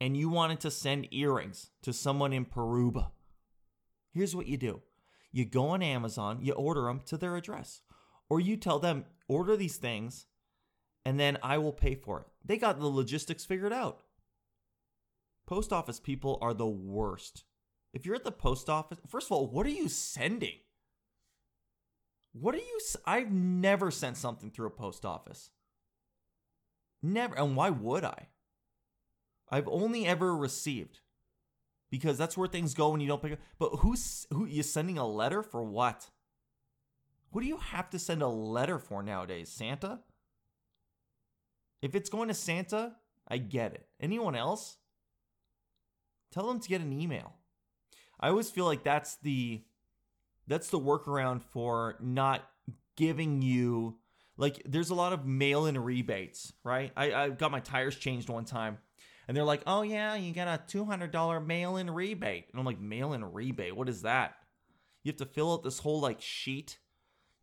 and 0.00 0.16
you 0.16 0.28
wanted 0.28 0.60
to 0.60 0.70
send 0.70 1.12
earrings 1.12 1.70
to 1.82 1.92
someone 1.92 2.32
in 2.32 2.44
Peruba, 2.44 3.10
here's 4.12 4.36
what 4.36 4.46
you 4.46 4.56
do 4.56 4.82
you 5.32 5.44
go 5.44 5.68
on 5.68 5.82
Amazon, 5.82 6.38
you 6.42 6.52
order 6.52 6.82
them 6.82 7.00
to 7.06 7.16
their 7.16 7.36
address, 7.36 7.82
or 8.28 8.40
you 8.40 8.56
tell 8.56 8.78
them, 8.78 9.04
order 9.28 9.56
these 9.56 9.76
things 9.76 10.26
and 11.04 11.18
then 11.18 11.38
I 11.42 11.58
will 11.58 11.72
pay 11.72 11.94
for 11.94 12.20
it. 12.20 12.26
They 12.44 12.56
got 12.56 12.78
the 12.78 12.86
logistics 12.86 13.44
figured 13.44 13.72
out. 13.72 14.02
Post 15.46 15.72
office 15.72 15.98
people 15.98 16.38
are 16.40 16.54
the 16.54 16.66
worst. 16.66 17.44
If 17.92 18.06
you're 18.06 18.14
at 18.14 18.24
the 18.24 18.32
post 18.32 18.68
office, 18.68 18.98
first 19.08 19.26
of 19.26 19.32
all, 19.32 19.48
what 19.48 19.66
are 19.66 19.70
you 19.70 19.88
sending? 19.88 20.58
What 22.32 22.54
are 22.54 22.58
you? 22.58 22.80
I've 23.04 23.32
never 23.32 23.90
sent 23.90 24.16
something 24.16 24.50
through 24.50 24.68
a 24.68 24.70
post 24.70 25.04
office. 25.04 25.50
Never. 27.02 27.34
And 27.36 27.56
why 27.56 27.70
would 27.70 28.04
I? 28.04 28.28
I've 29.50 29.68
only 29.68 30.06
ever 30.06 30.36
received 30.36 31.00
because 31.90 32.16
that's 32.16 32.36
where 32.36 32.46
things 32.46 32.74
go 32.74 32.90
when 32.90 33.00
you 33.00 33.08
don't 33.08 33.22
pick 33.22 33.32
up. 33.32 33.40
But 33.58 33.76
who's 33.80 34.26
who? 34.32 34.46
You 34.46 34.62
sending 34.62 34.98
a 34.98 35.06
letter 35.06 35.42
for 35.42 35.64
what? 35.64 36.10
What 37.30 37.42
do 37.42 37.48
you 37.48 37.56
have 37.56 37.90
to 37.90 37.98
send 37.98 38.22
a 38.22 38.28
letter 38.28 38.78
for 38.78 39.02
nowadays? 39.02 39.48
Santa? 39.48 40.00
If 41.82 41.94
it's 41.94 42.10
going 42.10 42.28
to 42.28 42.34
Santa, 42.34 42.96
I 43.26 43.38
get 43.38 43.72
it. 43.72 43.86
Anyone 44.00 44.36
else? 44.36 44.76
Tell 46.32 46.46
them 46.46 46.60
to 46.60 46.68
get 46.68 46.80
an 46.80 46.92
email. 46.92 47.34
I 48.20 48.28
always 48.28 48.50
feel 48.50 48.66
like 48.66 48.84
that's 48.84 49.16
the 49.16 49.62
that's 50.46 50.68
the 50.68 50.78
workaround 50.78 51.42
for 51.42 51.96
not 52.00 52.42
giving 52.96 53.40
you 53.40 53.96
like 54.36 54.62
there's 54.64 54.90
a 54.90 54.94
lot 54.94 55.12
of 55.12 55.26
mail-in 55.26 55.78
rebates, 55.78 56.52
right? 56.64 56.92
I, 56.96 57.12
I 57.12 57.28
got 57.30 57.50
my 57.50 57.60
tires 57.60 57.96
changed 57.96 58.28
one 58.28 58.44
time 58.44 58.78
and 59.28 59.36
they're 59.36 59.44
like, 59.44 59.62
oh 59.66 59.82
yeah, 59.82 60.16
you 60.16 60.32
get 60.32 60.48
a 60.48 60.60
$200 60.66 61.46
mail-in 61.46 61.90
rebate. 61.90 62.46
And 62.50 62.58
I'm 62.58 62.66
like, 62.66 62.80
mail-in 62.80 63.24
rebate? 63.32 63.76
What 63.76 63.88
is 63.88 64.02
that? 64.02 64.34
You 65.04 65.10
have 65.12 65.18
to 65.18 65.26
fill 65.26 65.52
out 65.52 65.62
this 65.62 65.78
whole 65.78 66.00
like 66.00 66.20
sheet. 66.20 66.78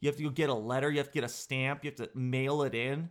You 0.01 0.09
have 0.09 0.17
to 0.17 0.23
go 0.23 0.29
get 0.29 0.49
a 0.49 0.53
letter. 0.53 0.91
You 0.91 0.97
have 0.97 1.07
to 1.07 1.13
get 1.13 1.23
a 1.23 1.29
stamp. 1.29 1.83
You 1.83 1.91
have 1.91 2.09
to 2.09 2.17
mail 2.17 2.63
it 2.63 2.75
in. 2.75 3.09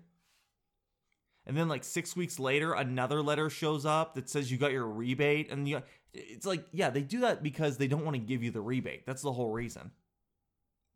And 1.47 1.57
then 1.57 1.69
like 1.69 1.85
six 1.85 2.17
weeks 2.17 2.39
later, 2.39 2.73
another 2.73 3.23
letter 3.23 3.49
shows 3.49 3.87
up 3.87 4.15
that 4.15 4.29
says 4.29 4.51
you 4.51 4.59
got 4.59 4.73
your 4.73 4.87
rebate. 4.87 5.51
And 5.51 5.69
you, 5.69 5.83
it's 6.13 6.47
like, 6.47 6.65
yeah, 6.73 6.91
they 6.91 7.03
do 7.03 7.21
that 7.21 7.43
because 7.43 7.77
they 7.77 7.87
don't 7.87 8.05
want 8.05 8.15
to 8.15 8.21
give 8.21 8.43
you 8.43 8.51
the 8.51 8.61
rebate. 8.61 9.07
That's 9.07 9.23
the 9.23 9.33
whole 9.33 9.51
reason. 9.51 9.93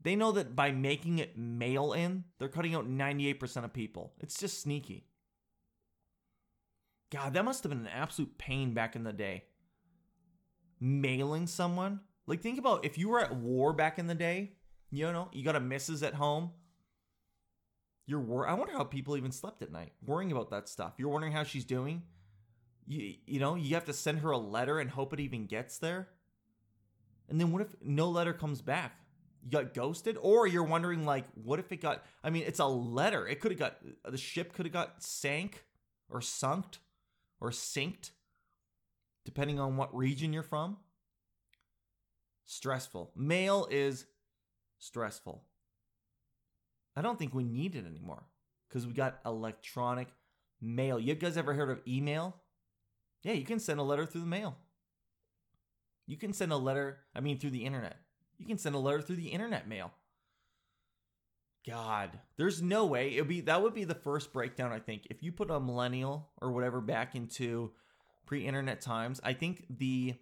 They 0.03 0.17
know 0.17 0.33
that 0.33 0.57
by 0.57 0.73
making 0.73 1.19
it 1.19 1.39
mail 1.39 1.93
in, 1.93 2.25
they're 2.39 2.49
cutting 2.49 2.75
out 2.75 2.89
98% 2.89 3.65
of 3.65 3.73
people. 3.73 4.13
It's 4.19 4.39
just 4.39 4.61
sneaky. 4.61 5.07
God, 7.11 7.35
that 7.35 7.45
must 7.45 7.63
have 7.63 7.71
been 7.71 7.81
an 7.81 7.89
absolute 7.89 8.39
pain 8.39 8.73
back 8.73 8.97
in 8.97 9.05
the 9.05 9.13
day. 9.13 9.45
Mailing 10.81 11.47
someone. 11.47 12.01
Like, 12.27 12.41
think 12.41 12.59
about 12.59 12.85
if 12.85 12.97
you 12.97 13.09
were 13.09 13.21
at 13.21 13.35
war 13.35 13.73
back 13.73 13.99
in 13.99 14.07
the 14.07 14.15
day, 14.15 14.53
you 14.91 15.13
know, 15.13 15.29
you 15.33 15.45
got 15.45 15.57
a 15.57 15.61
missus 15.61 16.03
at 16.03 16.15
home. 16.15 16.51
You're 18.11 18.19
wor- 18.19 18.49
I 18.49 18.55
wonder 18.55 18.73
how 18.73 18.83
people 18.83 19.17
even 19.17 19.31
slept 19.31 19.63
at 19.63 19.71
night, 19.71 19.93
worrying 20.05 20.33
about 20.33 20.51
that 20.51 20.69
stuff. 20.69 20.95
You're 20.99 21.11
wondering 21.11 21.33
how 21.33 21.45
she's 21.45 21.65
doing. 21.65 22.03
You 22.89 23.15
you 23.25 23.39
know, 23.39 23.55
you 23.55 23.75
have 23.75 23.85
to 23.85 23.93
send 23.93 24.19
her 24.19 24.33
a 24.33 24.37
letter 24.37 24.81
and 24.81 24.91
hope 24.91 25.13
it 25.13 25.21
even 25.21 25.47
gets 25.47 25.79
there. 25.79 26.09
And 27.29 27.41
then 27.41 27.53
what 27.53 27.63
if 27.63 27.69
no 27.81 28.09
letter 28.09 28.33
comes 28.33 28.63
back? 28.63 28.99
You 29.45 29.51
got 29.51 29.75
ghosted, 29.75 30.19
or 30.21 30.49
you're 30.49 30.65
wondering 30.65 31.07
like, 31.07 31.25
what 31.35 31.61
if 31.61 31.71
it 31.71 31.81
got? 31.81 32.05
I 32.25 32.31
mean, 32.31 32.43
it's 32.49 32.59
a 32.59 32.67
letter. 32.67 33.29
It 33.29 33.41
could 33.41 33.53
have 33.53 33.61
got 33.61 33.77
the 34.05 34.19
ship 34.19 34.55
could 34.55 34.67
have 34.67 34.73
got 34.73 35.01
sank 35.05 35.65
or 36.09 36.21
sunk 36.21 36.79
or 37.41 37.53
sinked, 37.53 38.11
depending 39.25 39.61
on 39.61 39.77
what 39.77 39.97
region 39.97 40.33
you're 40.33 40.43
from. 40.43 40.79
Stressful. 42.45 43.13
Mail 43.15 43.69
is 43.71 44.07
stressful. 44.81 45.45
I 46.97 47.03
don't 47.03 47.19
think 47.19 47.35
we 47.35 47.45
need 47.45 47.75
it 47.75 47.87
anymore 47.87 48.25
because 48.69 48.87
we 48.87 48.93
got 48.93 49.21
electronic 49.25 50.09
mail. 50.61 50.99
You 50.99 51.15
guys 51.15 51.37
ever 51.37 51.55
heard 51.55 51.71
of 51.71 51.81
email? 51.87 52.37
Yeah, 53.23 53.33
you 53.33 53.45
can 53.45 53.59
send 53.59 53.81
a 53.81 53.85
letter 53.85 54.07
through 54.07 54.23
the 54.23 54.27
mail. 54.27 54.57
You 56.07 56.17
can 56.17 56.33
send 56.33 56.53
a 56.53 56.57
letter, 56.57 56.99
I 57.15 57.21
mean, 57.21 57.39
through 57.39 57.51
the 57.51 57.65
internet. 57.65 57.97
You 58.39 58.47
can 58.47 58.59
send 58.59 58.75
a 58.75 58.79
letter 58.79 59.01
through 59.01 59.17
the 59.17 59.29
internet 59.29 59.69
mail. 59.69 59.93
God, 61.67 62.19
there's 62.37 62.63
no 62.63 62.87
way 62.87 63.15
it 63.15 63.21
would 63.21 63.29
be 63.29 63.43
that 63.43 63.63
would 63.63 63.75
be 63.75 63.85
the 63.85 63.95
first 63.95 64.33
breakdown. 64.33 64.73
I 64.73 64.79
think 64.79 65.07
if 65.11 65.23
you 65.23 65.31
put 65.31 65.51
a 65.51 65.61
millennial 65.61 66.31
or 66.41 66.51
whatever 66.53 66.81
back 66.81 67.15
into 67.15 67.73
pre-internet 68.27 68.81
times, 68.81 69.21
I 69.23 69.35
think 69.35 69.67
the 69.69 70.15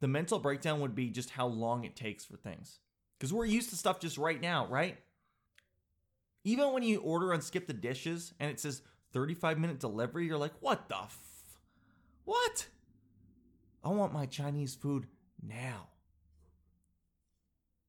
the 0.00 0.08
mental 0.08 0.38
breakdown 0.38 0.80
would 0.80 0.94
be 0.94 1.10
just 1.10 1.30
how 1.30 1.46
long 1.46 1.84
it 1.84 1.96
takes 1.96 2.24
for 2.24 2.36
things. 2.36 2.78
Because 3.18 3.32
we're 3.32 3.46
used 3.46 3.70
to 3.70 3.76
stuff 3.76 4.00
just 4.00 4.18
right 4.18 4.40
now, 4.40 4.66
right? 4.66 4.98
Even 6.46 6.72
when 6.72 6.84
you 6.84 7.00
order 7.00 7.34
on 7.34 7.42
Skip 7.42 7.66
the 7.66 7.72
Dishes 7.72 8.32
and 8.38 8.48
it 8.48 8.60
says 8.60 8.80
35 9.12 9.58
minute 9.58 9.80
delivery, 9.80 10.26
you're 10.26 10.38
like, 10.38 10.52
what 10.60 10.88
the 10.88 10.94
f? 10.94 11.18
What? 12.24 12.68
I 13.82 13.88
want 13.88 14.12
my 14.12 14.26
Chinese 14.26 14.76
food 14.76 15.08
now. 15.42 15.88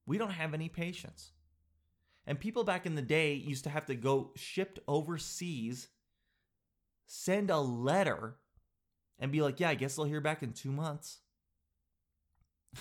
We 0.06 0.18
don't 0.18 0.32
have 0.32 0.54
any 0.54 0.68
patience. 0.68 1.30
And 2.26 2.40
people 2.40 2.64
back 2.64 2.84
in 2.84 2.96
the 2.96 3.02
day 3.02 3.34
used 3.34 3.62
to 3.62 3.70
have 3.70 3.86
to 3.86 3.94
go 3.94 4.32
shipped 4.34 4.80
overseas, 4.88 5.86
send 7.06 7.50
a 7.50 7.60
letter, 7.60 8.38
and 9.20 9.30
be 9.30 9.40
like, 9.40 9.60
yeah, 9.60 9.68
I 9.68 9.76
guess 9.76 10.00
I'll 10.00 10.04
hear 10.04 10.20
back 10.20 10.42
in 10.42 10.52
two 10.52 10.72
months. 10.72 11.20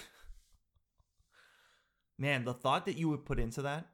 Man, 2.17 2.46
the 2.46 2.55
thought 2.55 2.88
that 2.88 2.98
you 2.98 3.10
would 3.10 3.25
put 3.25 3.39
into 3.39 3.62
that, 3.62 3.89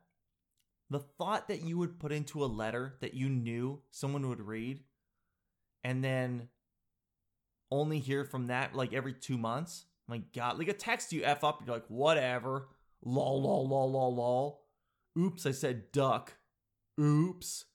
the 0.90 1.00
thought 1.00 1.48
that 1.48 1.63
you 1.63 1.78
would 1.78 2.00
put 2.00 2.12
into 2.12 2.44
a 2.44 2.46
letter 2.46 2.96
that 3.02 3.13
you 3.13 3.30
knew 3.30 3.82
someone 3.92 4.28
would 4.30 4.42
read, 4.42 4.82
and 5.84 6.04
then 6.04 6.50
only 7.72 8.00
hear 8.00 8.24
from 8.24 8.48
that 8.48 8.75
like 8.75 8.94
every 8.94 9.13
two 9.13 9.38
months. 9.38 9.86
My 10.08 10.22
God, 10.36 10.60
like 10.60 10.68
a 10.68 10.74
text 10.74 11.13
you 11.13 11.24
f 11.24 11.44
up, 11.44 11.62
you're 11.66 11.75
like, 11.75 11.88
whatever. 11.88 12.68
Lol, 13.04 13.42
lol, 13.42 13.68
lol, 13.68 13.92
lol, 13.92 14.16
lol. 14.16 14.62
Oops, 15.18 15.46
I 15.46 15.52
said 15.52 15.92
duck. 15.92 16.34
Oops. 17.00 17.66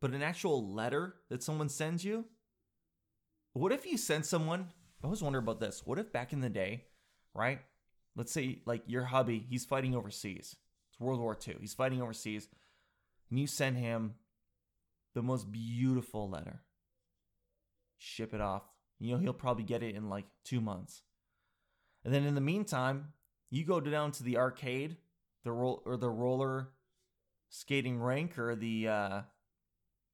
But 0.00 0.12
an 0.12 0.22
actual 0.22 0.72
letter 0.72 1.16
that 1.30 1.42
someone 1.42 1.68
sends 1.68 2.04
you? 2.04 2.24
What 3.52 3.72
if 3.72 3.86
you 3.86 3.96
send 3.96 4.26
someone? 4.26 4.68
I 5.02 5.06
always 5.06 5.22
wonder 5.22 5.38
about 5.38 5.60
this. 5.60 5.82
What 5.84 5.98
if 5.98 6.12
back 6.12 6.32
in 6.32 6.40
the 6.40 6.50
day, 6.50 6.84
right? 7.34 7.60
Let's 8.16 8.32
say 8.32 8.60
like 8.66 8.82
your 8.86 9.04
hubby, 9.04 9.46
he's 9.48 9.64
fighting 9.64 9.94
overseas. 9.94 10.56
It's 10.96 11.00
World 11.00 11.20
War 11.20 11.36
II. 11.46 11.56
He's 11.60 11.74
fighting 11.74 12.00
overseas. 12.00 12.48
And 13.30 13.38
you 13.38 13.46
send 13.46 13.76
him 13.76 14.14
the 15.14 15.22
most 15.22 15.50
beautiful 15.50 16.28
letter. 16.28 16.62
Ship 17.98 18.32
it 18.32 18.40
off. 18.40 18.62
You 18.98 19.12
know, 19.12 19.18
he'll 19.18 19.32
probably 19.32 19.64
get 19.64 19.82
it 19.82 19.94
in 19.94 20.08
like 20.08 20.24
two 20.44 20.60
months. 20.60 21.02
And 22.04 22.14
then 22.14 22.24
in 22.24 22.34
the 22.34 22.40
meantime, 22.40 23.12
you 23.50 23.64
go 23.64 23.80
down 23.80 24.12
to 24.12 24.22
the 24.22 24.38
arcade, 24.38 24.96
the 25.44 25.52
roll 25.52 25.82
or 25.84 25.96
the 25.96 26.08
roller 26.08 26.68
skating 27.48 28.00
rink 28.00 28.38
or 28.38 28.56
the 28.56 28.88
uh 28.88 29.20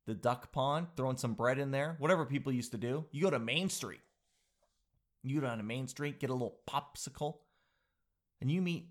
the 0.07 0.15
duck 0.15 0.53
pond, 0.53 0.89
throwing 0.97 1.17
some 1.17 1.35
bread 1.35 1.59
in 1.59 1.71
there, 1.71 1.95
whatever 1.99 2.25
people 2.25 2.53
used 2.53 2.73
to 2.73 2.79
do. 2.79 3.05
You 3.12 3.23
go 3.23 3.31
to 3.31 3.39
Main 3.39 3.69
Street. 3.69 4.01
You 5.23 5.41
go 5.41 5.47
down 5.47 5.59
to 5.59 5.65
Main 5.65 5.87
Street, 5.87 6.19
get 6.19 6.31
a 6.31 6.33
little 6.33 6.59
popsicle, 6.69 7.37
and 8.41 8.51
you 8.51 8.61
meet 8.61 8.89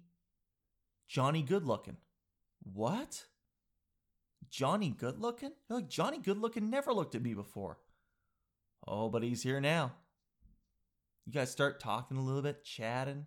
Johnny 1.12 1.44
Goodlooking. 1.44 1.98
What? 2.63 3.25
Johnny 4.50 4.96
Goodlooking? 4.98 5.51
You're 5.70 5.80
like 5.80 5.89
Johnny 5.89 6.20
Goodlooking 6.20 6.70
never 6.70 6.94
looked 6.94 7.15
at 7.15 7.22
me 7.22 7.34
before. 7.34 7.80
Oh, 8.88 9.10
but 9.10 9.22
he's 9.22 9.44
here 9.44 9.60
now. 9.60 9.91
You 11.25 11.34
guys 11.34 11.51
start 11.51 11.82
talking 11.82 12.15
a 12.15 12.24
little 12.24 12.41
bit, 12.41 12.63
chatting. 12.63 13.25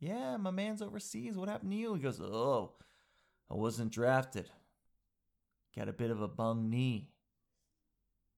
Yeah, 0.00 0.38
my 0.38 0.50
man's 0.50 0.82
overseas. 0.82 1.36
What 1.36 1.48
happened 1.48 1.70
to 1.70 1.76
you? 1.76 1.94
He 1.94 2.00
goes, 2.00 2.20
Oh, 2.20 2.72
I 3.48 3.54
wasn't 3.54 3.92
drafted. 3.92 4.50
Got 5.76 5.88
a 5.88 5.92
bit 5.92 6.10
of 6.10 6.20
a 6.20 6.26
bung 6.26 6.68
knee. 6.68 7.12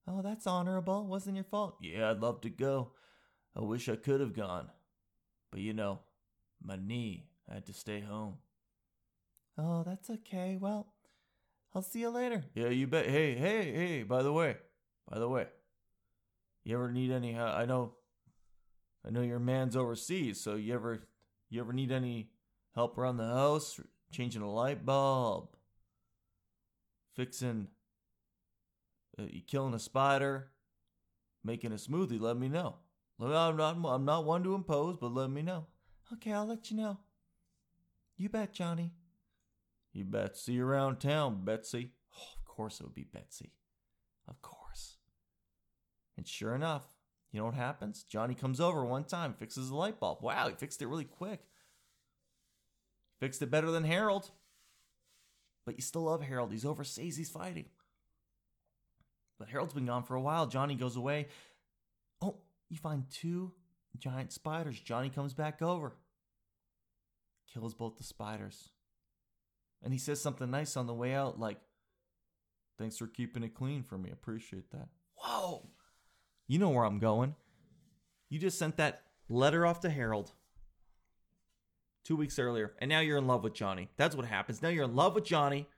Oh, 0.07 0.21
that's 0.21 0.47
honorable. 0.47 1.07
Wasn't 1.07 1.37
your 1.37 1.45
fault. 1.45 1.79
Yeah, 1.81 2.11
I'd 2.11 2.21
love 2.21 2.43
to 2.43 2.51
go. 2.51 2.93
I 3.57 3.61
wish 3.61 3.89
I 3.89 3.97
could 3.97 4.21
have 4.21 4.35
gone. 4.35 4.69
But 5.51 5.63
you 5.63 5.73
know, 5.73 6.01
my 6.63 6.77
knee. 6.77 7.31
I 7.51 7.55
had 7.55 7.67
to 7.67 7.73
stay 7.73 8.01
home. 8.01 8.35
Oh, 9.59 9.83
that's 9.85 10.11
okay. 10.11 10.57
Well, 10.61 10.87
I'll 11.75 11.83
see 11.83 12.01
you 12.01 12.11
later. 12.11 12.45
Yeah, 12.55 12.69
you 12.69 12.87
bet. 12.87 13.07
Hey, 13.07 13.35
hey, 13.35 13.73
hey, 13.73 14.03
by 14.03 14.23
the 14.23 14.33
way, 14.33 14.57
by 15.09 15.19
the 15.19 15.29
way, 15.29 15.47
you 16.65 16.75
ever 16.77 16.91
need 16.91 17.11
any 17.11 17.37
uh, 17.37 17.53
I 17.53 17.67
know 17.67 17.95
I 19.07 19.11
know 19.11 19.23
your 19.23 19.39
man's 19.39 19.77
overseas, 19.77 20.41
so 20.41 20.55
you 20.55 20.75
ever 20.75 21.07
you 21.51 21.61
ever 21.61 21.73
need 21.73 21.93
any 21.93 22.31
help 22.75 22.97
around 22.97 23.17
the 23.19 23.27
house, 23.27 23.81
changing 24.11 24.43
a 24.43 24.51
light 24.51 24.85
bulb, 24.87 25.49
fixing 27.15 27.69
uh, 29.19 29.25
you 29.29 29.43
killing 29.47 29.75
a 29.75 29.79
spider, 29.79 30.51
making 31.45 31.73
a 31.73 31.77
smoothie, 31.77 32.21
let 32.21 32.37
me 32.37 32.49
know. 32.49 32.77
I'm 33.21 33.57
not, 33.57 33.77
I'm 33.85 34.05
not 34.05 34.25
one 34.25 34.43
to 34.43 34.55
impose, 34.55 34.97
but 34.97 35.13
let 35.13 35.31
me 35.31 35.43
know. 35.43 35.67
Okay, 36.15 36.33
I'll 36.33 36.47
let 36.47 36.71
you 36.71 36.77
know. 36.77 36.99
You 38.17 38.29
bet, 38.29 38.53
Johnny. 38.53 38.93
You 39.93 40.05
bet. 40.05 40.37
See 40.37 40.55
you 40.55 40.67
around 40.67 41.01
town, 41.01 41.45
Betsy. 41.45 41.93
Oh, 42.17 42.39
of 42.39 42.45
course 42.47 42.81
it 42.81 42.85
would 42.85 42.95
be 42.95 43.05
Betsy. 43.05 43.53
Of 44.29 44.41
course. 44.41 44.97
And 46.17 46.27
sure 46.27 46.55
enough, 46.55 46.85
you 47.31 47.41
know 47.41 47.47
what 47.47 47.55
happens? 47.55 48.05
Johnny 48.05 48.35
comes 48.35 48.61
over 48.61 48.85
one 48.85 49.05
time, 49.05 49.35
fixes 49.35 49.69
the 49.69 49.75
light 49.75 49.99
bulb. 49.99 50.23
Wow, 50.23 50.49
he 50.49 50.55
fixed 50.55 50.83
it 50.83 50.87
really 50.87 51.05
quick. 51.05 51.41
Fixed 53.21 53.43
it 53.43 53.51
better 53.51 53.71
than 53.71 53.85
Harold. 53.85 54.31
But 55.65 55.77
you 55.77 55.83
still 55.83 56.03
love 56.03 56.23
Harold. 56.23 56.53
He's 56.53 56.65
overseas, 56.65 57.17
he's 57.17 57.31
fighting. 57.31 57.67
But 59.39 59.49
Harold's 59.49 59.75
been 59.75 59.87
gone 59.87 60.05
for 60.05 60.15
a 60.15 60.21
while. 60.21 60.47
Johnny 60.47 60.75
goes 60.75 60.97
away. 60.97 61.29
Oh, 62.21 62.37
you 62.69 62.77
find 62.77 63.05
two 63.11 63.53
giant 63.99 64.33
spiders. 64.33 64.79
Johnny 64.81 65.11
comes 65.11 65.35
back 65.35 65.63
over, 65.63 65.95
kills 67.53 67.75
both 67.75 67.97
the 67.97 68.05
spiders. 68.05 68.71
And 69.83 69.93
he 69.93 69.99
says 69.99 70.21
something 70.21 70.51
nice 70.51 70.77
on 70.77 70.87
the 70.87 70.95
way 70.95 71.15
out, 71.15 71.41
like, 71.41 71.59
Thanks 72.79 72.99
for 72.99 73.07
keeping 73.07 73.43
it 73.45 73.55
clean 73.55 73.83
for 73.83 73.99
me. 73.99 74.11
Appreciate 74.11 74.71
that. 74.73 74.89
Whoa. 75.15 75.69
You 76.49 76.59
know 76.59 76.71
where 76.71 76.85
I'm 76.85 76.99
going. 76.99 77.37
You 78.29 78.39
just 78.39 78.59
sent 78.59 78.77
that 78.79 79.03
letter 79.29 79.65
off 79.67 79.81
to 79.81 79.91
Harold 79.91 80.33
two 82.05 82.17
weeks 82.17 82.39
earlier, 82.39 82.75
and 82.81 82.89
now 82.89 83.01
you're 83.01 83.19
in 83.19 83.27
love 83.27 83.45
with 83.45 83.55
Johnny. 83.55 83.89
That's 83.97 84.17
what 84.17 84.27
happens. 84.27 84.63
Now 84.63 84.71
you're 84.71 84.85
in 84.85 84.97
love 84.97 85.15
with 85.15 85.25
Johnny, 85.25 85.69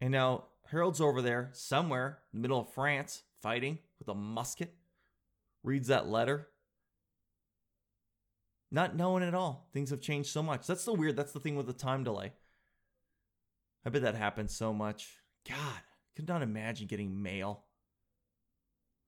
and 0.00 0.10
now 0.10 0.44
Harold's 0.70 1.00
over 1.00 1.20
there 1.20 1.50
somewhere 1.52 2.20
in 2.32 2.38
the 2.38 2.42
middle 2.42 2.60
of 2.60 2.72
France 2.72 3.24
fighting 3.42 3.78
with 3.98 4.08
a 4.08 4.14
musket, 4.14 4.74
reads 5.62 5.88
that 5.88 6.08
letter, 6.08 6.48
not 8.70 8.96
knowing 8.96 9.22
at 9.22 9.34
all. 9.34 9.68
Things 9.72 9.90
have 9.90 10.00
changed 10.00 10.30
so 10.30 10.42
much. 10.42 10.66
That's 10.66 10.84
the 10.84 10.94
weird. 10.94 11.16
That's 11.16 11.32
the 11.32 11.40
thing 11.40 11.56
with 11.56 11.66
the 11.66 11.72
time 11.74 12.04
delay. 12.04 12.32
I 13.86 13.88
bet 13.88 14.02
that 14.02 14.16
happens 14.16 14.52
so 14.52 14.74
much. 14.74 15.20
God, 15.48 15.80
could 16.16 16.26
not 16.26 16.42
imagine 16.42 16.88
getting 16.88 17.22
mail. 17.22 17.62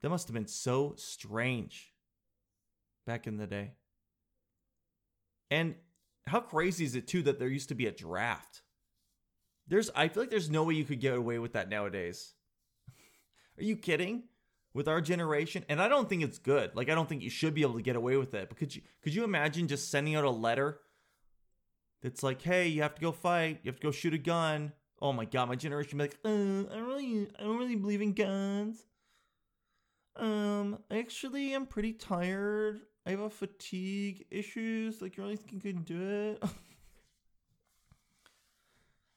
That 0.03 0.11
must 0.11 0.29
have 0.29 0.35
been 0.35 0.47
so 0.47 0.95
strange 0.97 1.93
back 3.05 3.27
in 3.27 3.39
the 3.39 3.49
day. 3.49 3.73
And 5.51 5.75
how 6.29 6.39
crazy 6.41 6.85
is 6.85 6.95
it 6.95 7.09
too 7.09 7.23
that 7.23 7.41
there 7.41 7.49
used 7.49 7.71
to 7.71 7.75
be 7.75 7.87
a 7.87 7.91
draft? 7.91 8.63
There's 9.67 9.91
I 9.97 10.07
feel 10.07 10.23
like 10.23 10.31
there's 10.31 10.49
no 10.49 10.63
way 10.63 10.75
you 10.75 10.85
could 10.85 11.01
get 11.01 11.15
away 11.15 11.41
with 11.41 11.55
that 11.55 11.69
nowadays. 11.69 12.35
Are 13.59 13.65
you 13.65 13.77
kidding? 13.77 14.25
With 14.75 14.87
our 14.87 15.01
generation, 15.01 15.65
and 15.69 15.83
I 15.83 15.89
don't 15.89 16.09
think 16.09 16.23
it's 16.23 16.39
good. 16.39 16.77
Like 16.77 16.89
I 16.89 16.95
don't 16.95 17.09
think 17.09 17.23
you 17.23 17.31
should 17.31 17.55
be 17.55 17.63
able 17.63 17.75
to 17.75 17.83
get 17.83 17.97
away 17.97 18.17
with 18.17 18.35
it. 18.35 18.49
But 18.49 18.59
could 18.59 18.77
you 18.77 18.83
could 19.03 19.15
you 19.15 19.25
imagine 19.25 19.67
just 19.67 19.91
sending 19.91 20.15
out 20.15 20.25
a 20.25 20.31
letter 20.31 20.79
that's 22.03 22.23
like, 22.23 22.43
"Hey, 22.43 22.69
you 22.69 22.83
have 22.83 22.95
to 22.95 23.01
go 23.01 23.13
fight. 23.13 23.61
You 23.63 23.71
have 23.71 23.81
to 23.81 23.87
go 23.87 23.91
shoot 23.91 24.15
a 24.15 24.19
gun. 24.19 24.73
Oh 25.01 25.13
my 25.13 25.25
god, 25.25 25.49
my 25.49 25.55
generation 25.55 25.99
be 25.99 26.05
like, 26.05 26.19
uh, 26.25 26.29
I 26.29 26.75
don't 26.75 26.87
really, 26.87 27.29
I 27.39 27.43
don't 27.45 27.59
really 27.59 27.77
believe 27.77 28.03
in 28.03 28.15
guns. 28.15 28.85
Um, 30.17 30.79
actually, 30.91 31.55
I'm 31.55 31.67
pretty 31.67 31.93
tired. 31.93 32.81
I 33.07 33.11
have 33.11 33.21
a 33.21 33.31
fatigue 33.31 34.27
issues. 34.31 35.01
Like, 35.01 35.17
you 35.17 35.23
really 35.23 35.37
think 35.37 35.65
you 35.65 35.73
can 35.73 35.83
do 35.83 36.03
it? 36.03 36.43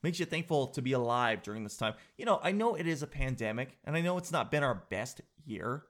Makes 0.04 0.20
you 0.20 0.26
thankful 0.26 0.68
to 0.68 0.82
be 0.82 0.94
alive 0.94 1.42
during 1.42 1.64
this 1.64 1.78
time. 1.78 1.96
You 2.18 2.26
know, 2.26 2.40
I 2.44 2.52
know 2.52 2.76
it 2.76 2.88
is 2.88 3.02
a 3.04 3.08
pandemic, 3.08 3.78
and 3.84 3.96
I 3.96 4.02
know 4.02 4.18
it's 4.18 4.32
not 4.32 4.52
been 4.52 4.64
our 4.64 4.84
best 4.90 5.22
year, 5.46 5.84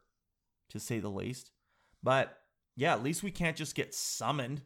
to 0.70 0.80
say 0.80 1.00
the 1.00 1.10
least. 1.10 1.52
But 2.02 2.38
yeah, 2.76 2.94
at 2.94 3.04
least 3.04 3.24
we 3.24 3.32
can't 3.32 3.58
just 3.58 3.76
get 3.76 3.94
summoned 3.94 4.62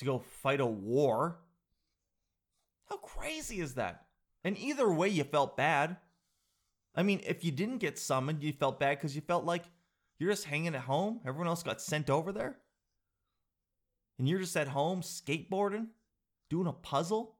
to 0.00 0.06
go 0.06 0.18
fight 0.18 0.60
a 0.60 0.66
war. 0.66 1.38
How 2.88 2.96
crazy 2.96 3.60
is 3.60 3.74
that? 3.74 4.06
And 4.42 4.58
either 4.58 4.90
way, 4.90 5.08
you 5.08 5.24
felt 5.24 5.56
bad. 5.56 5.98
I 6.94 7.02
mean, 7.02 7.20
if 7.24 7.44
you 7.44 7.52
didn't 7.52 7.78
get 7.78 7.98
summoned, 7.98 8.42
you 8.42 8.52
felt 8.52 8.80
bad 8.80 8.96
because 8.96 9.14
you 9.14 9.20
felt 9.20 9.44
like 9.44 9.64
you're 10.18 10.30
just 10.30 10.46
hanging 10.46 10.74
at 10.74 10.82
home. 10.82 11.20
Everyone 11.26 11.46
else 11.46 11.62
got 11.62 11.80
sent 11.80 12.10
over 12.10 12.32
there. 12.32 12.56
And 14.18 14.28
you're 14.28 14.40
just 14.40 14.56
at 14.56 14.68
home 14.68 15.02
skateboarding, 15.02 15.88
doing 16.48 16.66
a 16.66 16.72
puzzle. 16.72 17.36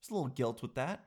There's 0.00 0.10
a 0.10 0.14
little 0.14 0.28
guilt 0.28 0.62
with 0.62 0.74
that. 0.76 1.04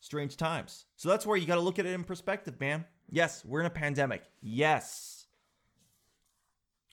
Strange 0.00 0.36
times. 0.36 0.86
So 0.96 1.08
that's 1.08 1.26
where 1.26 1.36
you 1.36 1.46
got 1.46 1.54
to 1.54 1.60
look 1.60 1.78
at 1.78 1.86
it 1.86 1.92
in 1.92 2.04
perspective, 2.04 2.58
man. 2.60 2.84
Yes, 3.10 3.44
we're 3.44 3.60
in 3.60 3.66
a 3.66 3.70
pandemic. 3.70 4.22
Yes. 4.40 5.15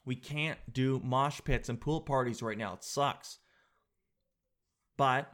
We 0.06 0.16
can't 0.16 0.60
do 0.72 1.02
mosh 1.04 1.42
pits 1.44 1.70
and 1.70 1.80
pool 1.80 2.02
parties 2.02 2.42
right 2.42 2.58
now. 2.58 2.74
It 2.74 2.84
sucks. 2.84 3.40
But 4.98 5.32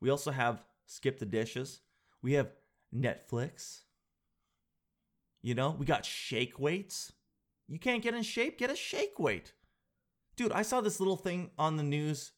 we 0.00 0.10
also 0.10 0.30
have 0.30 0.64
Skip 0.86 1.18
the 1.18 1.26
Dishes. 1.26 1.80
We 2.22 2.32
have 2.34 2.50
Netflix. 2.94 3.80
You 5.42 5.54
know, 5.54 5.74
we 5.78 5.86
got 5.86 6.04
shake 6.04 6.58
weights. 6.58 7.12
You 7.68 7.78
can't 7.78 8.02
get 8.02 8.14
in 8.14 8.22
shape, 8.22 8.58
get 8.58 8.70
a 8.70 8.76
shake 8.76 9.18
weight. 9.18 9.52
Dude, 10.36 10.52
I 10.52 10.62
saw 10.62 10.80
this 10.80 11.00
little 11.00 11.16
thing 11.16 11.50
on 11.58 11.76
the 11.76 11.82
news 11.82 12.32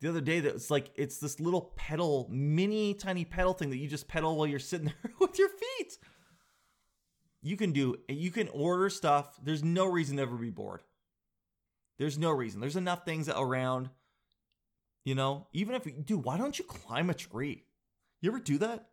the 0.00 0.08
other 0.08 0.20
day 0.20 0.40
that 0.40 0.54
was 0.54 0.70
like 0.70 0.90
it's 0.94 1.18
this 1.18 1.40
little 1.40 1.72
pedal, 1.76 2.28
mini 2.30 2.94
tiny 2.94 3.24
pedal 3.24 3.52
thing 3.52 3.70
that 3.70 3.78
you 3.78 3.88
just 3.88 4.08
pedal 4.08 4.36
while 4.36 4.46
you're 4.46 4.58
sitting 4.58 4.92
there 5.02 5.12
with 5.20 5.38
your 5.38 5.48
feet. 5.48 5.98
You 7.42 7.56
can 7.56 7.72
do 7.72 7.96
you 8.08 8.30
can 8.30 8.48
order 8.48 8.90
stuff. 8.90 9.38
There's 9.42 9.64
no 9.64 9.86
reason 9.86 10.16
to 10.16 10.22
ever 10.22 10.36
be 10.36 10.50
bored. 10.50 10.82
There's 11.98 12.18
no 12.18 12.30
reason. 12.30 12.60
There's 12.60 12.76
enough 12.76 13.04
things 13.04 13.28
around. 13.28 13.90
You 15.04 15.14
know, 15.14 15.46
even 15.52 15.74
if 15.74 15.84
dude, 16.04 16.24
why 16.24 16.36
don't 16.36 16.58
you 16.58 16.64
climb 16.64 17.10
a 17.10 17.14
tree? 17.14 17.64
You 18.20 18.30
ever 18.30 18.40
do 18.40 18.58
that? 18.58 18.88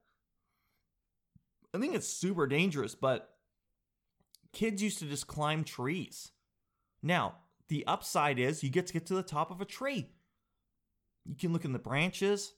I 1.74 1.80
think 1.80 1.94
it's 1.94 2.08
super 2.08 2.48
dangerous, 2.48 2.96
but 2.96 3.36
kids 4.54 4.82
used 4.82 5.00
to 5.00 5.06
just 5.06 5.28
climb 5.28 5.64
trees. 5.64 6.32
Now, 7.04 7.36
the 7.68 7.86
upside 7.86 8.40
is 8.40 8.64
you 8.64 8.70
get 8.70 8.88
to 8.88 8.94
get 8.94 9.06
to 9.08 9.16
the 9.16 9.24
top 9.24 9.52
of 9.52 9.62
a 9.62 9.66
tree. 9.66 10.08
You 11.26 11.36
can 11.36 11.52
look 11.52 11.66
in 11.66 11.74
the 11.74 11.80
branches. 11.80 12.54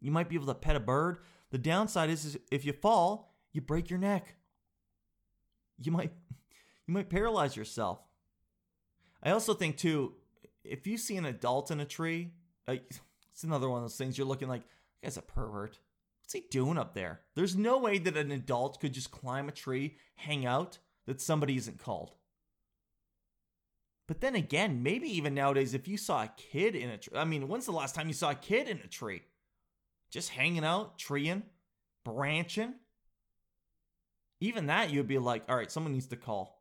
You 0.00 0.10
might 0.10 0.28
be 0.28 0.34
able 0.34 0.46
to 0.46 0.54
pet 0.54 0.76
a 0.76 0.80
bird. 0.80 1.18
The 1.50 1.58
downside 1.58 2.10
is, 2.10 2.24
is 2.24 2.38
if 2.50 2.64
you 2.64 2.72
fall, 2.72 3.36
you 3.52 3.60
break 3.60 3.90
your 3.90 3.98
neck. 3.98 4.34
You 5.80 5.92
might 5.92 6.12
you 6.86 6.94
might 6.94 7.10
paralyze 7.10 7.56
yourself. 7.56 8.00
I 9.28 9.32
also 9.32 9.52
think 9.52 9.76
too, 9.76 10.14
if 10.64 10.86
you 10.86 10.96
see 10.96 11.18
an 11.18 11.26
adult 11.26 11.70
in 11.70 11.80
a 11.80 11.84
tree, 11.84 12.30
uh, 12.66 12.76
it's 13.30 13.44
another 13.44 13.68
one 13.68 13.78
of 13.78 13.84
those 13.84 13.96
things 13.96 14.16
you're 14.16 14.26
looking 14.26 14.48
like, 14.48 14.62
guy's 15.04 15.18
a 15.18 15.22
pervert. 15.22 15.78
What's 16.22 16.32
he 16.32 16.44
doing 16.50 16.78
up 16.78 16.94
there? 16.94 17.20
There's 17.34 17.54
no 17.54 17.76
way 17.78 17.98
that 17.98 18.16
an 18.16 18.30
adult 18.30 18.80
could 18.80 18.94
just 18.94 19.10
climb 19.10 19.46
a 19.46 19.52
tree, 19.52 19.96
hang 20.14 20.46
out, 20.46 20.78
that 21.06 21.20
somebody 21.20 21.56
isn't 21.58 21.78
called. 21.78 22.12
But 24.06 24.22
then 24.22 24.34
again, 24.34 24.82
maybe 24.82 25.14
even 25.18 25.34
nowadays, 25.34 25.74
if 25.74 25.86
you 25.86 25.98
saw 25.98 26.22
a 26.22 26.32
kid 26.38 26.74
in 26.74 26.88
a 26.88 26.96
tree, 26.96 27.18
I 27.18 27.24
mean, 27.24 27.48
when's 27.48 27.66
the 27.66 27.72
last 27.72 27.94
time 27.94 28.08
you 28.08 28.14
saw 28.14 28.30
a 28.30 28.34
kid 28.34 28.66
in 28.66 28.78
a 28.78 28.86
tree? 28.86 29.20
Just 30.10 30.30
hanging 30.30 30.64
out, 30.64 30.98
treeing, 30.98 31.42
branching. 32.02 32.76
Even 34.40 34.68
that, 34.68 34.90
you'd 34.90 35.06
be 35.06 35.18
like, 35.18 35.44
all 35.50 35.56
right, 35.56 35.70
someone 35.70 35.92
needs 35.92 36.06
to 36.06 36.16
call 36.16 36.57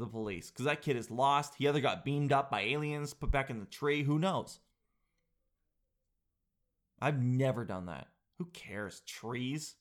the 0.00 0.06
police 0.06 0.50
because 0.50 0.64
that 0.64 0.82
kid 0.82 0.96
is 0.96 1.10
lost. 1.10 1.54
He 1.56 1.68
either 1.68 1.80
got 1.80 2.04
beamed 2.04 2.32
up 2.32 2.50
by 2.50 2.62
aliens, 2.62 3.14
put 3.14 3.30
back 3.30 3.50
in 3.50 3.60
the 3.60 3.66
tree, 3.66 4.02
who 4.02 4.18
knows? 4.18 4.58
I've 7.00 7.22
never 7.22 7.64
done 7.64 7.86
that. 7.86 8.08
Who 8.38 8.46
cares? 8.46 9.00
Trees? 9.06 9.76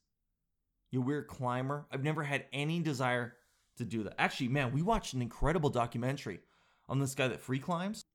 You 0.91 1.01
weird 1.01 1.27
climber. 1.27 1.85
I've 1.91 2.03
never 2.03 2.23
had 2.23 2.45
any 2.53 2.79
desire 2.79 3.35
to 3.77 3.85
do 3.85 4.03
that. 4.03 4.19
Actually, 4.19 4.49
man, 4.49 4.71
we 4.71 4.81
watched 4.81 5.13
an 5.13 5.21
incredible 5.21 5.69
documentary 5.69 6.39
on 6.87 6.99
this 6.99 7.15
guy 7.15 7.27
that 7.27 7.41
free 7.41 7.59
climbs. 7.59 8.05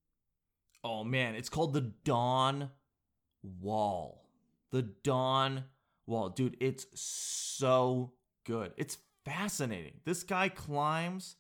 Oh 0.83 1.05
man, 1.05 1.35
it's 1.35 1.49
called 1.49 1.73
The 1.73 1.93
Dawn 2.05 2.71
Wall. 3.43 4.29
The 4.71 4.83
Dawn 4.83 5.65
Wall. 6.07 6.29
Dude, 6.29 6.57
it's 6.61 6.87
so 6.95 8.13
good. 8.45 8.73
It's 8.77 8.99
fascinating. 9.25 9.95
This 10.05 10.23
guy 10.23 10.49
climbs. 10.49 11.37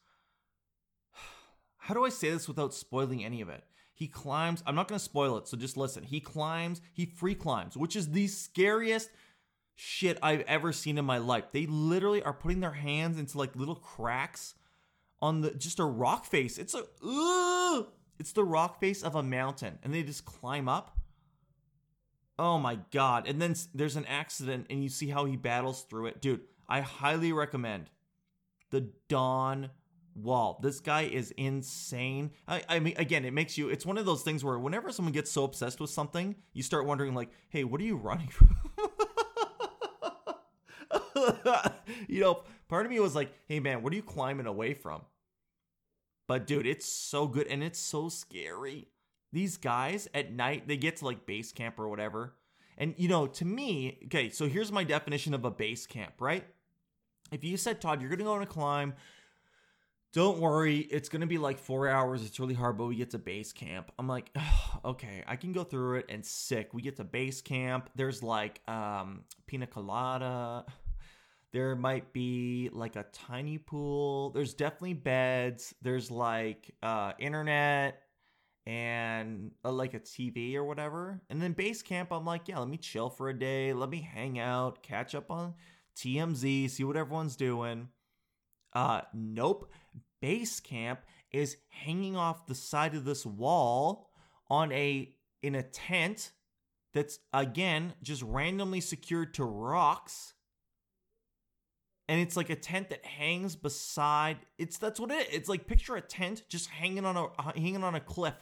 How 1.85 1.92
do 1.92 2.07
I 2.07 2.09
say 2.09 2.31
this 2.31 2.49
without 2.49 2.73
spoiling 2.73 3.23
any 3.23 3.42
of 3.42 3.51
it? 3.51 3.62
He 3.92 4.09
climbs. 4.09 4.62
I'm 4.66 4.75
not 4.75 4.88
going 4.88 4.99
to 4.99 5.05
spoil 5.05 5.37
it, 5.37 5.47
so 5.47 5.59
just 5.59 5.77
listen. 5.77 6.03
He 6.03 6.18
climbs, 6.18 6.81
he 6.94 7.05
free 7.05 7.35
climbs, 7.35 7.77
which 7.77 7.94
is 7.94 8.11
the 8.11 8.27
scariest 8.27 9.11
shit 9.75 10.18
I've 10.23 10.40
ever 10.42 10.73
seen 10.73 10.97
in 10.97 11.05
my 11.05 11.18
life. 11.18 11.44
They 11.53 11.66
literally 11.66 12.23
are 12.23 12.33
putting 12.33 12.61
their 12.61 12.73
hands 12.73 13.18
into 13.18 13.37
like 13.37 13.55
little 13.55 13.75
cracks 13.75 14.55
on 15.20 15.42
the 15.42 15.51
just 15.51 15.79
a 15.79 15.85
rock 15.85 16.25
face. 16.25 16.57
It's 16.57 16.75
a 16.75 16.85
uh, 17.07 17.83
it's 18.18 18.33
the 18.33 18.44
rock 18.44 18.81
face 18.81 19.03
of 19.03 19.14
a 19.14 19.23
mountain 19.23 19.79
and 19.83 19.92
they 19.92 20.03
just 20.03 20.25
climb 20.25 20.70
up. 20.70 20.97
Oh 22.38 22.59
my 22.59 22.79
god. 22.92 23.29
And 23.29 23.42
then 23.42 23.55
there's 23.75 23.97
an 23.97 24.07
accident 24.07 24.68
and 24.70 24.83
you 24.83 24.88
see 24.88 25.09
how 25.09 25.27
he 25.27 25.37
battles 25.37 25.83
through 25.83 26.07
it. 26.07 26.23
Dude, 26.23 26.40
I 26.66 26.81
highly 26.81 27.33
recommend 27.35 27.90
The 28.70 28.88
Dawn 29.09 29.68
wall. 30.14 30.59
This 30.62 30.81
guy 30.81 31.03
is 31.03 31.33
insane. 31.33 32.31
I, 32.46 32.62
I 32.68 32.79
mean, 32.79 32.94
again, 32.96 33.24
it 33.24 33.33
makes 33.33 33.59
you. 33.59 33.68
It's 33.68 33.87
one 33.87 33.98
of 33.98 34.07
those 34.07 34.22
things 34.22 34.44
where 34.44 34.59
whenever 34.59 34.92
someone 34.92 35.12
gets 35.12 35.31
so 35.31 35.44
obsessed 35.44 35.81
with 35.81 35.90
something, 35.90 36.37
you 36.53 36.62
start 36.62 36.87
wondering, 36.87 37.14
like, 37.14 37.31
hey, 37.48 37.64
what 37.64 37.81
are 37.81 37.85
you 37.85 37.96
running 37.96 38.29
from? 38.29 38.57
you 42.09 42.20
know, 42.20 42.42
part 42.68 42.87
of 42.87 42.92
me 42.92 43.00
was 43.00 43.14
like, 43.14 43.33
hey, 43.46 43.61
man, 43.61 43.83
what 43.83 43.92
are 43.92 43.96
you 43.96 44.03
climbing 44.03 44.46
away 44.46 44.74
from? 44.74 45.03
But 46.27 46.46
dude, 46.46 46.66
it's 46.66 46.87
so 46.87 47.27
good 47.27 47.46
and 47.48 47.62
it's 47.62 47.79
so 47.79 48.09
scary. 48.09 48.88
These 49.33 49.57
guys 49.57 50.09
at 50.14 50.33
night, 50.33 50.68
they 50.68 50.77
get 50.77 50.96
to 50.96 51.05
like 51.05 51.27
base 51.27 51.53
camp 51.53 51.79
or 51.79 51.88
whatever. 51.88 52.35
And 52.79 52.94
you 52.96 53.09
know, 53.09 53.27
to 53.27 53.44
me, 53.44 53.98
okay, 54.07 54.31
so 54.31 54.48
here's 54.48 54.72
my 54.72 54.85
definition 54.85 55.35
of 55.35 55.44
a 55.44 55.50
base 55.50 55.87
camp, 55.87 56.14
right? 56.20 56.44
If 57.31 57.44
you 57.44 57.57
said, 57.57 57.81
Todd, 57.81 58.00
you're 58.00 58.11
gonna 58.11 58.24
go 58.24 58.33
on 58.33 58.42
a 58.42 58.46
climb 58.46 58.94
don't 60.14 60.38
worry, 60.38 60.79
it's 60.79 61.09
gonna 61.09 61.27
be 61.27 61.38
like 61.38 61.59
four 61.59 61.88
hours. 61.88 62.24
It's 62.24 62.38
really 62.38 62.55
hard, 62.55 62.79
but 62.79 62.87
we 62.87 62.94
get 62.94 63.11
to 63.11 63.18
base 63.18 63.53
camp. 63.53 63.90
I'm 63.98 64.07
like, 64.07 64.31
oh, 64.37 64.79
okay, 64.85 65.24
I 65.27 65.35
can 65.35 65.53
go 65.53 65.64
through 65.64 65.96
it 65.96 66.07
and 66.09 66.24
sick. 66.24 66.72
We 66.72 66.83
get 66.83 66.96
to 66.96 67.05
base 67.05 67.42
camp. 67.42 67.90
There's 67.96 68.22
like 68.22 68.61
um 68.68 69.24
pina 69.46 69.66
colada. 69.66 70.64
There 71.53 71.74
might 71.74 72.12
be 72.12 72.70
like 72.72 72.94
a 72.94 73.07
tiny 73.12 73.59
pool. 73.59 74.31
There's 74.31 74.55
definitely 74.55 74.94
beds. 74.94 75.74
There's 75.83 76.12
like 76.12 76.70
uh 76.81 77.12
internet 77.18 78.00
and 78.66 79.50
uh, 79.64 79.72
like 79.72 79.94
a 79.94 80.00
TV 80.00 80.55
or 80.55 80.64
whatever. 80.64 81.20
And 81.29 81.42
then 81.42 81.55
base 81.55 81.83
camp, 81.83 82.12
I'm 82.12 82.24
like, 82.24 82.46
yeah, 82.46 82.61
let 82.61 82.68
me 82.68 82.77
chill 82.77 83.11
for 83.11 83.31
a 83.31 83.38
day. 83.38 83.72
Let 83.72 83.90
me 83.90 84.00
hang 84.00 84.38
out, 84.38 84.81
catch 84.85 85.16
up 85.16 85.33
on 85.33 85.55
TMZ, 85.96 86.70
see 86.70 86.85
what 86.85 86.96
everyone's 86.96 87.35
doing. 87.35 87.88
Uh, 88.74 89.02
nope. 89.12 89.70
Base 90.20 90.60
camp 90.60 91.00
is 91.32 91.56
hanging 91.68 92.16
off 92.16 92.46
the 92.46 92.54
side 92.54 92.94
of 92.94 93.04
this 93.04 93.26
wall 93.26 94.10
on 94.48 94.72
a 94.72 95.12
in 95.42 95.54
a 95.54 95.62
tent 95.62 96.32
that's 96.92 97.18
again 97.32 97.92
just 98.02 98.22
randomly 98.22 98.80
secured 98.80 99.34
to 99.34 99.44
rocks. 99.44 100.34
And 102.08 102.20
it's 102.20 102.37
like 102.37 102.50
a 102.50 102.56
tent 102.56 102.90
that 102.90 103.04
hangs 103.04 103.56
beside 103.56 104.38
it's 104.58 104.78
that's 104.78 105.00
what 105.00 105.10
it 105.10 105.28
is. 105.28 105.34
It's 105.34 105.48
like 105.48 105.66
picture 105.66 105.96
a 105.96 106.00
tent 106.00 106.42
just 106.48 106.68
hanging 106.68 107.04
on 107.04 107.16
a 107.16 107.24
uh, 107.26 107.52
hanging 107.54 107.84
on 107.84 107.94
a 107.94 108.00
cliff. 108.00 108.34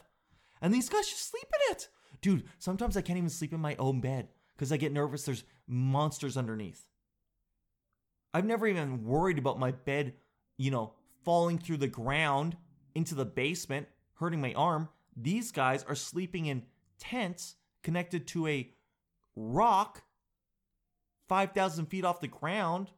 And 0.61 0.73
these 0.73 0.89
guys 0.89 1.09
just 1.09 1.29
sleep 1.29 1.47
in 1.67 1.75
it. 1.75 1.89
Dude 2.21 2.43
sometimes 2.59 2.95
i 2.95 3.01
can't 3.01 3.17
even 3.17 3.29
sleep 3.29 3.53
in 3.53 3.59
my 3.59 3.75
own 3.77 3.99
bed 3.99 4.29
because 4.55 4.71
i 4.71 4.77
get 4.77 4.93
nervous. 4.93 5.23
There's 5.23 5.43
monsters 5.67 6.37
underneath. 6.37 6.87
I've 8.33 8.45
never 8.45 8.67
even 8.67 9.03
worried 9.03 9.37
about 9.37 9.59
my 9.59 9.71
bed 9.71 10.13
you 10.57 10.71
know 10.71 10.93
falling 11.23 11.57
through 11.57 11.77
the 11.77 11.87
ground 11.87 12.57
into 12.95 13.15
the 13.15 13.25
basement, 13.25 13.87
hurting 14.15 14.41
my 14.41 14.53
arm. 14.53 14.89
These 15.15 15.51
guys 15.51 15.83
are 15.83 15.95
sleeping 15.95 16.47
in 16.47 16.63
tents 16.99 17.55
connected 17.81 18.27
to 18.27 18.47
a 18.47 18.71
rock 19.35 20.03
5,000 21.27 21.87
feet 21.87 22.05
off 22.05 22.21
the 22.21 22.27
ground 22.27 22.91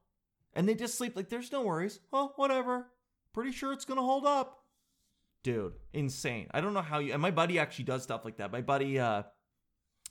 and 0.54 0.68
they 0.68 0.76
just 0.76 0.98
sleep 0.98 1.15
like 1.15 1.30
there's 1.30 1.52
no 1.52 1.63
worries. 1.63 2.00
Oh, 2.13 2.34
whatever. 2.36 2.88
Pretty 3.34 3.52
sure 3.52 3.74
it's 3.74 3.86
going 3.86 3.98
to 3.98 4.04
hold 4.04 4.26
up. 4.26 4.63
Dude, 5.44 5.74
insane. 5.94 6.48
I 6.52 6.62
don't 6.62 6.74
know 6.74 6.82
how 6.82 7.00
you 7.00 7.13
and 7.13 7.22
my 7.22 7.32
buddy 7.32 7.60
actually 7.60 7.86
does 7.86 8.02
stuff 8.04 8.26
like 8.26 8.38
that. 8.38 8.52
My 8.52 8.62
buddy 8.62 9.00
uh 9.00 9.24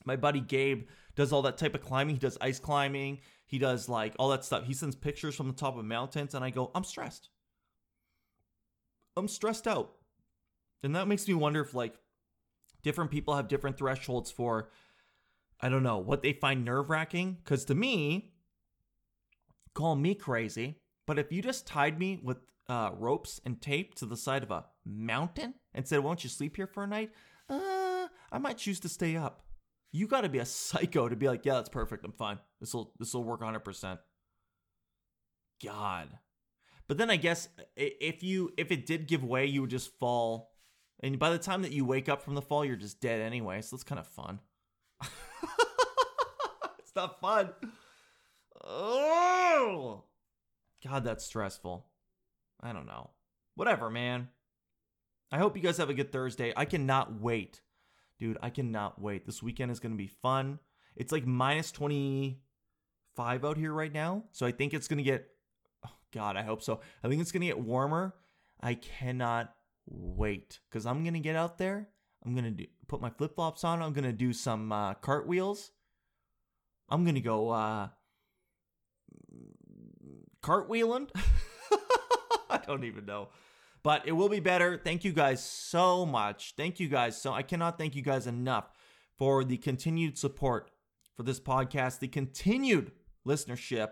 my 0.04 0.16
buddy 0.16 0.40
Gabe 0.40 0.87
does 1.16 1.33
all 1.33 1.42
that 1.42 1.59
type 1.59 1.74
of 1.74 1.80
climbing. 1.80 2.16
He 2.16 2.20
does 2.20 2.38
ice 2.40 2.61
climbing. 2.61 3.20
He 3.46 3.59
does 3.59 3.88
like 3.88 4.14
all 4.18 4.28
that 4.30 4.44
stuff. 4.44 4.64
He 4.64 4.74
sends 4.74 4.94
pictures 4.94 5.35
from 5.35 5.48
the 5.48 5.54
top 5.54 5.76
of 5.76 5.85
mountains 5.85 6.35
and 6.35 6.44
I 6.44 6.50
go, 6.50 6.70
"I'm 6.74 6.85
stressed. 6.85 7.30
I'm 9.16 9.29
stressed 9.29 9.66
out." 9.66 9.96
And 10.83 10.94
that 10.96 11.09
makes 11.09 11.27
me 11.27 11.35
wonder 11.35 11.61
if 11.61 11.74
like 11.74 11.94
different 12.83 13.11
people 13.11 13.35
have 13.35 13.48
different 13.48 13.79
thresholds 13.79 14.31
for 14.31 14.70
I 15.61 15.68
don't 15.68 15.83
know, 15.83 15.98
what 15.98 16.22
they 16.22 16.33
find 16.33 16.64
nerve-wracking 16.64 17.38
cuz 17.44 17.64
to 17.66 17.74
me 17.74 18.35
call 19.74 19.96
me 19.96 20.14
crazy, 20.14 20.81
but 21.07 21.18
if 21.18 21.33
you 21.33 21.42
just 21.42 21.66
tied 21.66 21.98
me 21.98 22.20
with 22.22 22.38
uh, 22.68 22.90
ropes 22.94 23.40
and 23.44 23.61
tape 23.61 23.94
to 23.96 24.07
the 24.07 24.16
side 24.16 24.42
of 24.42 24.50
a 24.50 24.64
mountain 24.85 25.55
and 25.74 25.87
said, 25.87 26.00
"Won't 26.00 26.24
you 26.24 26.31
sleep 26.31 26.57
here 26.57 26.66
for 26.66 26.85
a 26.85 26.87
night?" 26.87 27.12
Uh, 27.48 28.09
I 28.33 28.38
might 28.38 28.59
choose 28.59 28.81
to 28.81 28.88
stay 28.88 29.16
up. 29.16 29.46
You 29.92 30.07
got 30.07 30.22
to 30.22 30.29
be 30.29 30.38
a 30.38 30.44
psycho 30.46 31.09
to 31.09 31.16
be 31.16 31.29
like, 31.29 31.44
"Yeah, 31.44 31.55
that's 31.55 31.68
perfect. 31.68 32.05
I'm 32.05 32.12
fine. 32.12 32.38
This 32.61 32.72
will 32.74 32.92
this 32.98 33.12
will 33.14 33.24
work 33.24 33.40
100." 33.40 33.61
percent 33.61 34.00
God, 35.62 36.18
but 36.87 36.99
then 36.99 37.11
I 37.11 37.16
guess 37.16 37.49
if 37.77 38.23
you 38.23 38.53
if 38.57 38.70
it 38.70 38.87
did 38.87 39.07
give 39.07 39.25
way, 39.25 39.47
you 39.47 39.62
would 39.62 39.70
just 39.70 39.99
fall, 39.99 40.53
and 41.01 41.18
by 41.18 41.31
the 41.31 41.38
time 41.38 41.62
that 41.62 41.73
you 41.73 41.85
wake 41.85 42.09
up 42.09 42.23
from 42.23 42.35
the 42.35 42.42
fall, 42.42 42.64
you're 42.64 42.77
just 42.77 43.01
dead 43.01 43.20
anyway. 43.20 43.61
So 43.62 43.77
that's 43.77 43.85
kind 43.85 43.99
of 43.99 44.07
fun. 44.07 44.40
it's 46.79 46.94
not 46.94 47.20
fun. 47.20 47.51
Oh, 48.66 50.05
God, 50.87 51.05
that's 51.05 51.25
stressful. 51.25 51.87
I 52.62 52.73
don't 52.73 52.87
know. 52.87 53.11
Whatever, 53.55 53.90
man. 53.90 54.29
I 55.31 55.38
hope 55.38 55.57
you 55.57 55.62
guys 55.62 55.77
have 55.79 55.90
a 55.90 55.94
good 55.94 56.12
Thursday. 56.12 56.53
I 56.57 56.64
cannot 56.64 57.20
wait. 57.20 57.61
Dude, 58.18 58.38
I 58.42 58.51
cannot 58.51 59.01
wait. 59.01 59.27
This 59.27 59.42
weekend 59.42 59.70
is 59.70 59.81
to 59.92 59.99
be 59.99 60.07
fun. 60.07 60.61
It's 60.97 61.12
like 61.12 61.27
minus 61.27 61.73
25 61.73 63.44
out 63.44 63.57
here 63.59 63.73
right 63.73 63.92
now. 63.92 64.25
So 64.33 64.47
I 64.47 64.53
think 64.53 64.73
it's 64.73 64.88
to 64.99 65.05
get, 65.05 65.29
God, 66.14 66.37
I 66.37 66.42
hope 66.42 66.62
so. 66.62 66.81
I 67.03 67.09
think 67.09 67.20
it's 67.20 67.33
going 67.33 67.40
to 67.40 67.48
get 67.48 67.59
warmer. 67.59 68.14
I 68.61 68.74
cannot 68.74 69.53
wait 69.87 70.61
because 70.70 70.87
I'm 70.87 71.03
going 71.03 71.14
to 71.14 71.20
get 71.20 71.37
out 71.37 71.59
there. 71.59 71.88
I'm 72.24 72.35
going 72.35 72.57
to 72.57 72.66
put 72.87 73.00
my 73.00 73.11
flip 73.11 73.35
flops 73.35 73.64
on. 73.64 73.83
I'm 73.83 73.92
going 73.92 74.05
to 74.05 74.12
do 74.12 74.33
some 74.33 74.72
uh, 74.72 74.94
cartwheels. 74.94 75.72
I'm 76.88 77.05
going 77.05 77.16
to 77.16 77.20
go 77.20 77.50
uh, 77.50 77.88
cartwheeling. 80.42 81.09
I 82.50 82.59
don't 82.66 82.85
even 82.85 83.05
know. 83.05 83.29
But 83.83 84.07
it 84.07 84.12
will 84.12 84.31
be 84.31 84.40
better. 84.40 84.81
Thank 84.83 85.05
you 85.05 85.12
guys 85.12 85.44
so 85.44 86.07
much. 86.07 86.55
Thank 86.57 86.81
you 86.81 86.88
guys 86.88 87.20
so 87.20 87.33
I 87.33 87.42
cannot 87.42 87.77
thank 87.77 87.94
you 87.94 88.03
guys 88.03 88.27
enough 88.27 88.70
for 89.18 89.44
the 89.44 89.59
continued 89.59 90.16
support 90.16 90.70
for 91.16 91.22
this 91.22 91.40
podcast, 91.40 91.98
the 91.98 92.09
continued 92.09 92.92
listenership. 93.27 93.90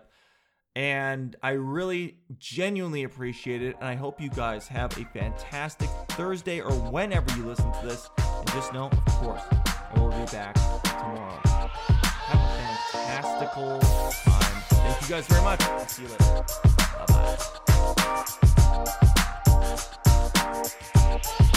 And 0.75 1.35
I 1.43 1.51
really 1.51 2.15
genuinely 2.39 3.03
appreciate 3.03 3.61
it. 3.61 3.75
And 3.79 3.87
I 3.87 3.95
hope 3.95 4.19
you 4.19 4.29
guys 4.29 4.67
have 4.69 4.97
a 4.97 5.05
fantastic 5.05 5.89
Thursday 6.09 6.61
or 6.61 6.71
whenever 6.71 7.31
you 7.37 7.45
listen 7.45 7.71
to 7.71 7.85
this. 7.85 8.09
And 8.17 8.47
just 8.49 8.73
know, 8.73 8.87
of 8.87 9.05
course, 9.05 9.43
I 9.51 9.99
will 9.99 10.09
be 10.09 10.25
back 10.31 10.55
tomorrow. 10.83 11.39
Have 11.45 11.69
a 12.39 12.77
fantastical 12.91 13.79
time. 13.79 14.63
Thank 14.69 15.01
you 15.01 15.07
guys 15.09 15.27
very 15.27 15.43
much. 15.43 15.61
I'll 15.61 15.87
see 15.87 16.03
you 16.03 16.09
later. 16.09 16.45
Bye 16.97 17.05
bye. 21.19 21.49